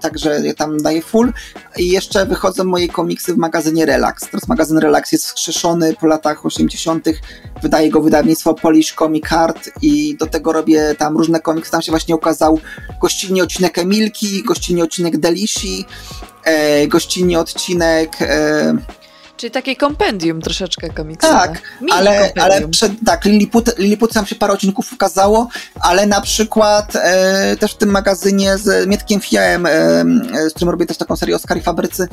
[0.01, 1.34] także ja tam daję full.
[1.77, 4.25] I jeszcze wychodzą moje komiksy w magazynie Relax.
[4.25, 7.05] Teraz magazyn Relax jest wskrzeszony po latach 80.
[7.61, 11.71] Wydaje go wydawnictwo Polish Comic Art i do tego robię tam różne komiksy.
[11.71, 12.59] Tam się właśnie ukazał
[13.01, 15.86] gościnnie odcinek Emilki, gościnnie odcinek Delishi,
[16.43, 18.09] e, gościnnie odcinek...
[19.39, 21.33] Czyli takie kompendium troszeczkę komiksowe.
[21.33, 22.45] tak, Mini ale, kompendium.
[22.45, 25.47] ale przed, tak, Lilliput, Lilliput tam się parę odcinków ukazało,
[25.79, 30.69] ale na przykład e, też w tym magazynie z Mietkiem Fiałem, e, e, z którym
[30.69, 32.07] robię też taką serię o Skari Fabrycy,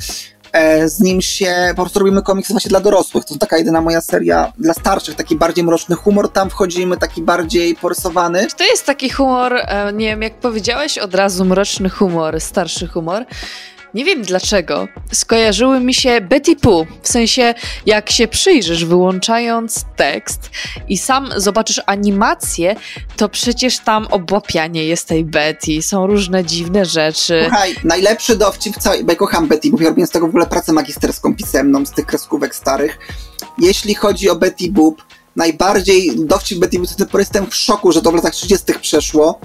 [0.52, 3.24] e, z nim się po prostu robimy komiksy właśnie dla dorosłych.
[3.24, 7.76] To taka jedyna moja seria dla starszych, taki bardziej mroczny humor tam wchodzimy, taki bardziej
[7.76, 8.46] porysowany.
[8.56, 13.24] To jest taki humor, e, nie wiem, jak powiedziałeś od razu mroczny humor, starszy humor.
[13.96, 14.88] Nie wiem dlaczego.
[15.12, 16.86] Skojarzyły mi się Betty Poo.
[17.02, 17.54] W sensie,
[17.86, 20.50] jak się przyjrzysz, wyłączając tekst
[20.88, 22.76] i sam zobaczysz animację,
[23.16, 25.82] to przecież tam obłapianie jest tej Betty.
[25.82, 27.40] Są różne dziwne rzeczy.
[27.48, 30.46] Słuchaj, najlepszy dowcip całej, bo ja kocham Betty, bo ja robię z tego w ogóle
[30.46, 32.98] pracę magisterską pisemną, z tych kreskówek starych.
[33.58, 35.02] Jeśli chodzi o Betty Boop,
[35.36, 39.40] najbardziej dowcip Betty Boop, to jestem w szoku, że to w latach 30 przeszło.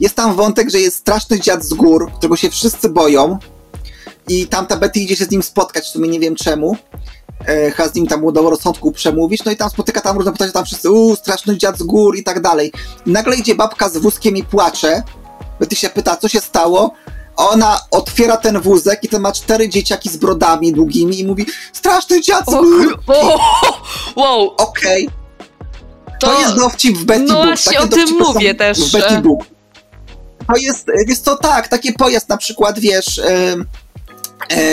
[0.00, 3.38] Jest tam wątek, że jest straszny dziad z gór, którego się wszyscy boją
[4.28, 6.76] i tamta Betty idzie się z nim spotkać, w sumie nie wiem czemu.
[7.46, 10.52] E, chyba z nim tam udało rozsądku przemówić, no i tam spotyka tam różne postacie,
[10.52, 12.72] tam wszyscy, uuu, straszny dziad z gór i tak dalej.
[13.06, 15.02] I nagle idzie babka z wózkiem i płacze,
[15.60, 16.94] Betty się pyta, co się stało,
[17.36, 21.46] a ona otwiera ten wózek i ten ma cztery dzieciaki z brodami długimi i mówi,
[21.72, 22.98] straszny dziad z gór!
[23.06, 23.38] o,
[24.16, 25.08] wow, Okej,
[26.20, 27.46] to, to, jest dowcip w Betty no Boop.
[27.46, 29.18] właśnie Takie o tym mówię też, W Betty.
[29.18, 29.44] Boop.
[30.46, 33.20] To jest, jest to tak, takie pojazd na przykład, wiesz,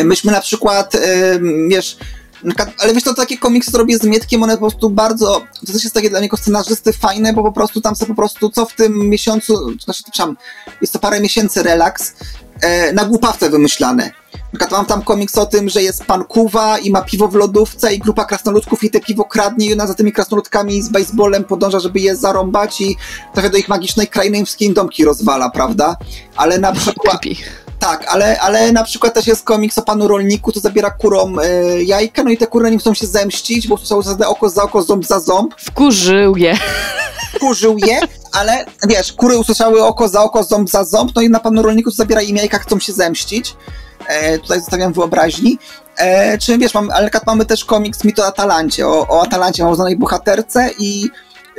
[0.03, 1.39] myśmy na przykład, e,
[1.69, 1.97] wiesz,
[2.77, 5.95] ale wiesz, to takie komiksy robię z Mietkiem, one po prostu bardzo, to też jest
[5.95, 9.09] takie dla niego scenarzysty fajne, bo po prostu tam sobie po prostu, co w tym
[9.09, 10.37] miesiącu, znaczy, przepraszam,
[10.81, 12.13] jest to parę miesięcy relaks,
[12.61, 14.11] e, na głupawce wymyślane.
[14.33, 17.35] Na przykład mam tam komiks o tym, że jest pan Kuwa i ma piwo w
[17.35, 21.43] lodówce i grupa krasnoludków i te piwo kradnie i ona za tymi krasnoludkami z baseballem
[21.43, 22.97] podąża, żeby je zarąbać i
[23.33, 25.95] trafia do ich magicznej krainy i wszystkie im domki rozwala, prawda?
[26.35, 27.21] Ale na przykład...
[27.81, 31.43] Tak, ale, ale na przykład też jest komiks o panu rolniku, to zabiera kurom e,
[31.83, 35.05] jajka, no i te kury nim chcą się zemścić, bo zasadę oko za oko, ząb
[35.05, 36.57] za ząb, Wkurzył je.
[37.39, 37.99] kurzył je,
[38.31, 41.91] ale wiesz, kury usłyszały oko za oko, ząb za ząb, no i na panu rolniku
[41.91, 43.55] to zabiera im jajka, chcą się zemścić.
[44.07, 45.57] E, tutaj zostawiam wyobraźni.
[45.97, 49.69] E, czy wiesz, mam, ale mamy też komiks Mito o Atalancie, o, o Atalancie, o
[49.69, 51.09] uznanej bohaterce i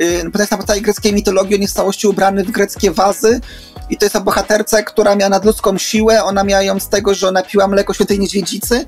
[0.03, 3.41] y, potem jest na greckiej mitologii, on jest w całości ubrany w greckie wazy
[3.89, 7.27] i to jest o bohaterce, która miała nadludzką siłę, ona miała ją z tego, że
[7.27, 8.85] ona piła mleko świętej niedźwiedzicy,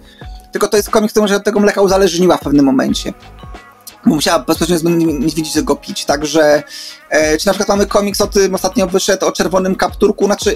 [0.51, 3.13] tylko to jest komiks, który może od tego mleka uzależniła w pewnym momencie.
[4.05, 4.83] Bo musiała bezpośrednio z
[5.23, 6.63] niedźwiedzicy go pić, także
[7.09, 10.55] e, czy na przykład mamy komiks o tym, ostatnio wyszedł o czerwonym kapturku, znaczy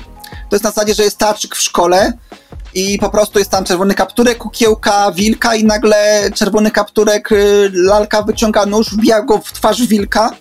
[0.49, 2.14] to jest na zasadzie, że jest tarczyk w szkole
[2.74, 8.22] i po prostu jest tam czerwony kapturek, kukiełka wilka i nagle czerwony kapturek, y, lalka
[8.22, 10.32] wyciąga nóż, wbija go w twarz wilka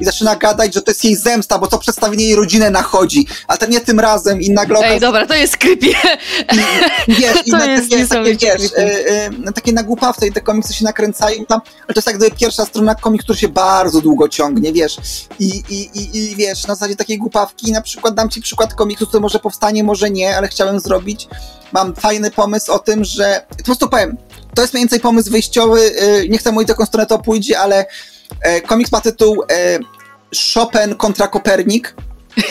[0.00, 3.58] i zaczyna gadać, że to jest jej zemsta, bo to przedstawienie jej rodzinę nachodzi, ale
[3.58, 5.86] to nie tym razem i nagle Ej, dobra, to jest creepy.
[7.08, 10.74] wiesz, i To na jest takie, takie, wiesz, y, y, takie nagłupawce i te komiksy
[10.74, 14.28] się nakręcają tam, ale to jest jak gdyby pierwsza strona komik, który się bardzo długo
[14.28, 14.96] ciągnie, wiesz,
[15.38, 19.06] i, i, i, i wiesz, na zasadzie takiej głupawki, na przykład dam ci przykład komiksu,
[19.06, 21.28] który może powstanie, może nie, ale chciałem zrobić,
[21.72, 24.16] mam fajny pomysł o tym, że, po prostu powiem,
[24.58, 27.58] to jest mniej więcej pomysł wyjściowy, y, nie chcę mówić, w jaką stronę to pójdzie,
[27.58, 27.86] ale
[28.40, 29.78] e, komiks ma tytuł e,
[30.54, 31.94] Chopin kontra Kopernik,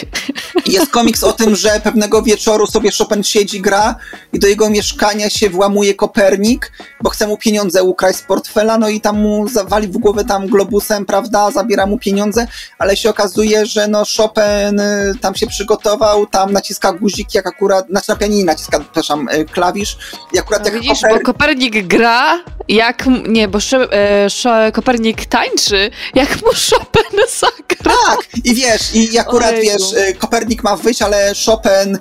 [0.65, 3.95] Jest komiks o tym, że pewnego wieczoru sobie Chopin siedzi, gra
[4.33, 8.89] i do jego mieszkania się włamuje Kopernik, bo chce mu pieniądze ukraść z portfela, no
[8.89, 12.47] i tam mu zawali w głowę tam globusem, prawda, zabiera mu pieniądze,
[12.79, 17.87] ale się okazuje, że no Chopin y, tam się przygotował, tam naciska guzik, jak akurat,
[17.87, 19.97] znaczy na pianinie naciska, przepraszam, y, klawisz
[20.33, 23.05] i akurat No jak widzisz, Koper- bo Kopernik gra, jak...
[23.27, 27.97] Nie, bo sze, Kopernik tańczy, jak mu Chopin zagra.
[28.07, 30.15] Tak, i wiesz, i akurat wiesz, y,
[30.47, 31.97] Kopernik ma wyjść, ale Chopin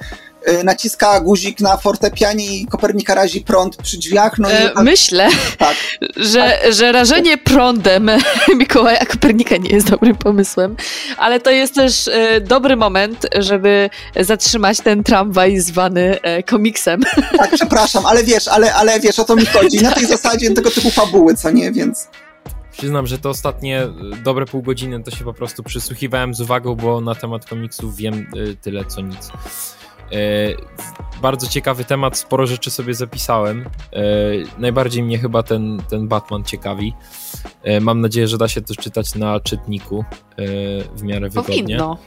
[0.49, 5.29] y, naciska guzik na fortepianie i Kopernika razi prąd przy drzwiach, no i E, myślę,
[5.59, 5.77] tak.
[6.33, 8.11] że, że rażenie prądem
[8.59, 10.77] Mikołaja Kopernika nie jest dobrym pomysłem,
[11.19, 13.91] ale to jest też e, dobry moment, żeby
[14.21, 17.01] zatrzymać ten tramwaj zwany e, komiksem.
[17.39, 19.83] Tak, przepraszam, ale wiesz, ale, ale wiesz, o to mi chodzi.
[19.83, 22.09] Na tej zasadzie tego typu fabuły, co nie, więc...
[22.79, 26.75] Przyznam, że te ostatnie y, dobre pół godziny to się po prostu przysłuchiwałem z uwagą,
[26.75, 29.29] bo na temat komiksów wiem y, tyle co nic.
[30.13, 30.57] Y,
[31.23, 33.65] Bardzo ciekawy temat, sporo rzeczy sobie zapisałem.
[34.59, 36.93] Najbardziej mnie chyba ten, ten Batman ciekawi.
[37.81, 40.05] Mam nadzieję, że da się to czytać na czytniku
[40.97, 41.63] w miarę wygodnie.
[41.63, 41.99] Powinno.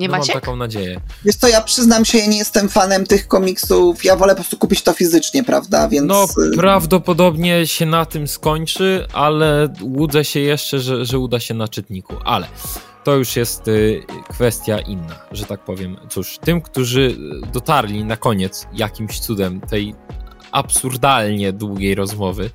[0.00, 0.32] Nie no, macie?
[0.32, 1.00] Mam taką nadzieję.
[1.24, 4.56] Wiesz co, ja przyznam się, ja nie jestem fanem tych komiksów, ja wolę po prostu
[4.56, 6.06] kupić to fizycznie, prawda, więc...
[6.08, 11.54] No, y, prawdopodobnie się na tym skończy, ale łudzę się jeszcze, że, że uda się
[11.54, 12.14] na czytniku.
[12.24, 12.46] Ale
[13.04, 15.96] to już jest y, kwestia inna, że tak powiem.
[16.10, 17.16] Cóż, tym, którzy
[17.52, 19.94] dotarli na koniec jakimś cudem tej
[20.52, 22.50] absurdalnie długiej rozmowy,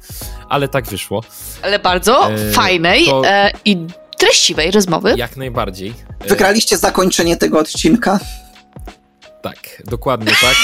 [0.50, 1.24] ale tak wyszło,
[1.62, 3.78] Ale bardzo E, fajnej to- e, i
[4.18, 5.13] treściwej rozmowy.
[5.18, 5.93] jak najbardziej.
[6.28, 8.20] Wygraliście zakończenie tego odcinka.
[9.41, 10.55] Tak, dokładnie tak.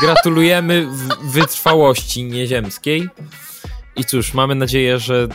[0.00, 0.86] Gratulujemy
[1.24, 3.08] wytrwałości nieziemskiej.
[3.96, 5.28] I cóż, mamy nadzieję, że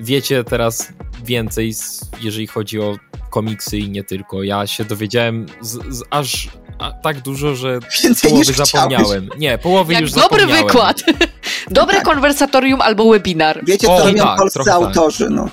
[0.00, 0.88] wiecie teraz
[1.24, 1.74] więcej,
[2.20, 2.96] jeżeli chodzi o
[3.30, 4.42] komiksy i nie tylko.
[4.42, 6.48] Ja się dowiedziałem z, z aż
[6.78, 9.28] a, tak dużo, że Więcej połowy zapomniałem.
[9.38, 10.66] Nie, połowy Jak już dobry zapomniałem.
[10.66, 11.02] wykład.
[11.70, 12.04] Dobre Tak.
[12.04, 13.60] konwersatorium albo webinar.
[13.66, 14.68] Wiecie, O, co robią tak, polscy tak.
[14.74, 15.48] autorzy, no.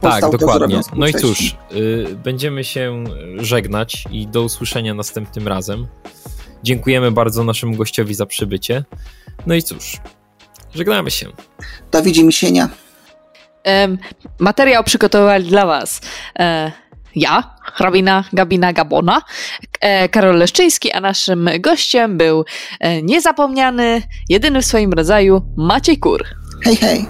[0.00, 0.80] Tak, dokładnie.
[0.96, 3.04] No i cóż, y, będziemy się
[3.36, 5.86] żegnać i do usłyszenia następnym razem.
[6.62, 8.84] Dziękujemy bardzo naszemu gościowi za przybycie.
[9.46, 10.00] No i cóż,
[10.74, 11.26] żegnamy się.
[11.92, 12.68] Do widzimisienia.
[13.64, 13.98] Em,
[14.38, 16.00] materiał przygotowali dla Was
[16.38, 16.72] e,
[17.16, 19.22] ja, hrabina Gabina Gabona,
[19.80, 22.44] e, Karol Leszczyński, a naszym gościem był
[22.80, 26.24] e, niezapomniany, jedyny w swoim rodzaju Maciej Kur.
[26.64, 27.06] Hej, hej.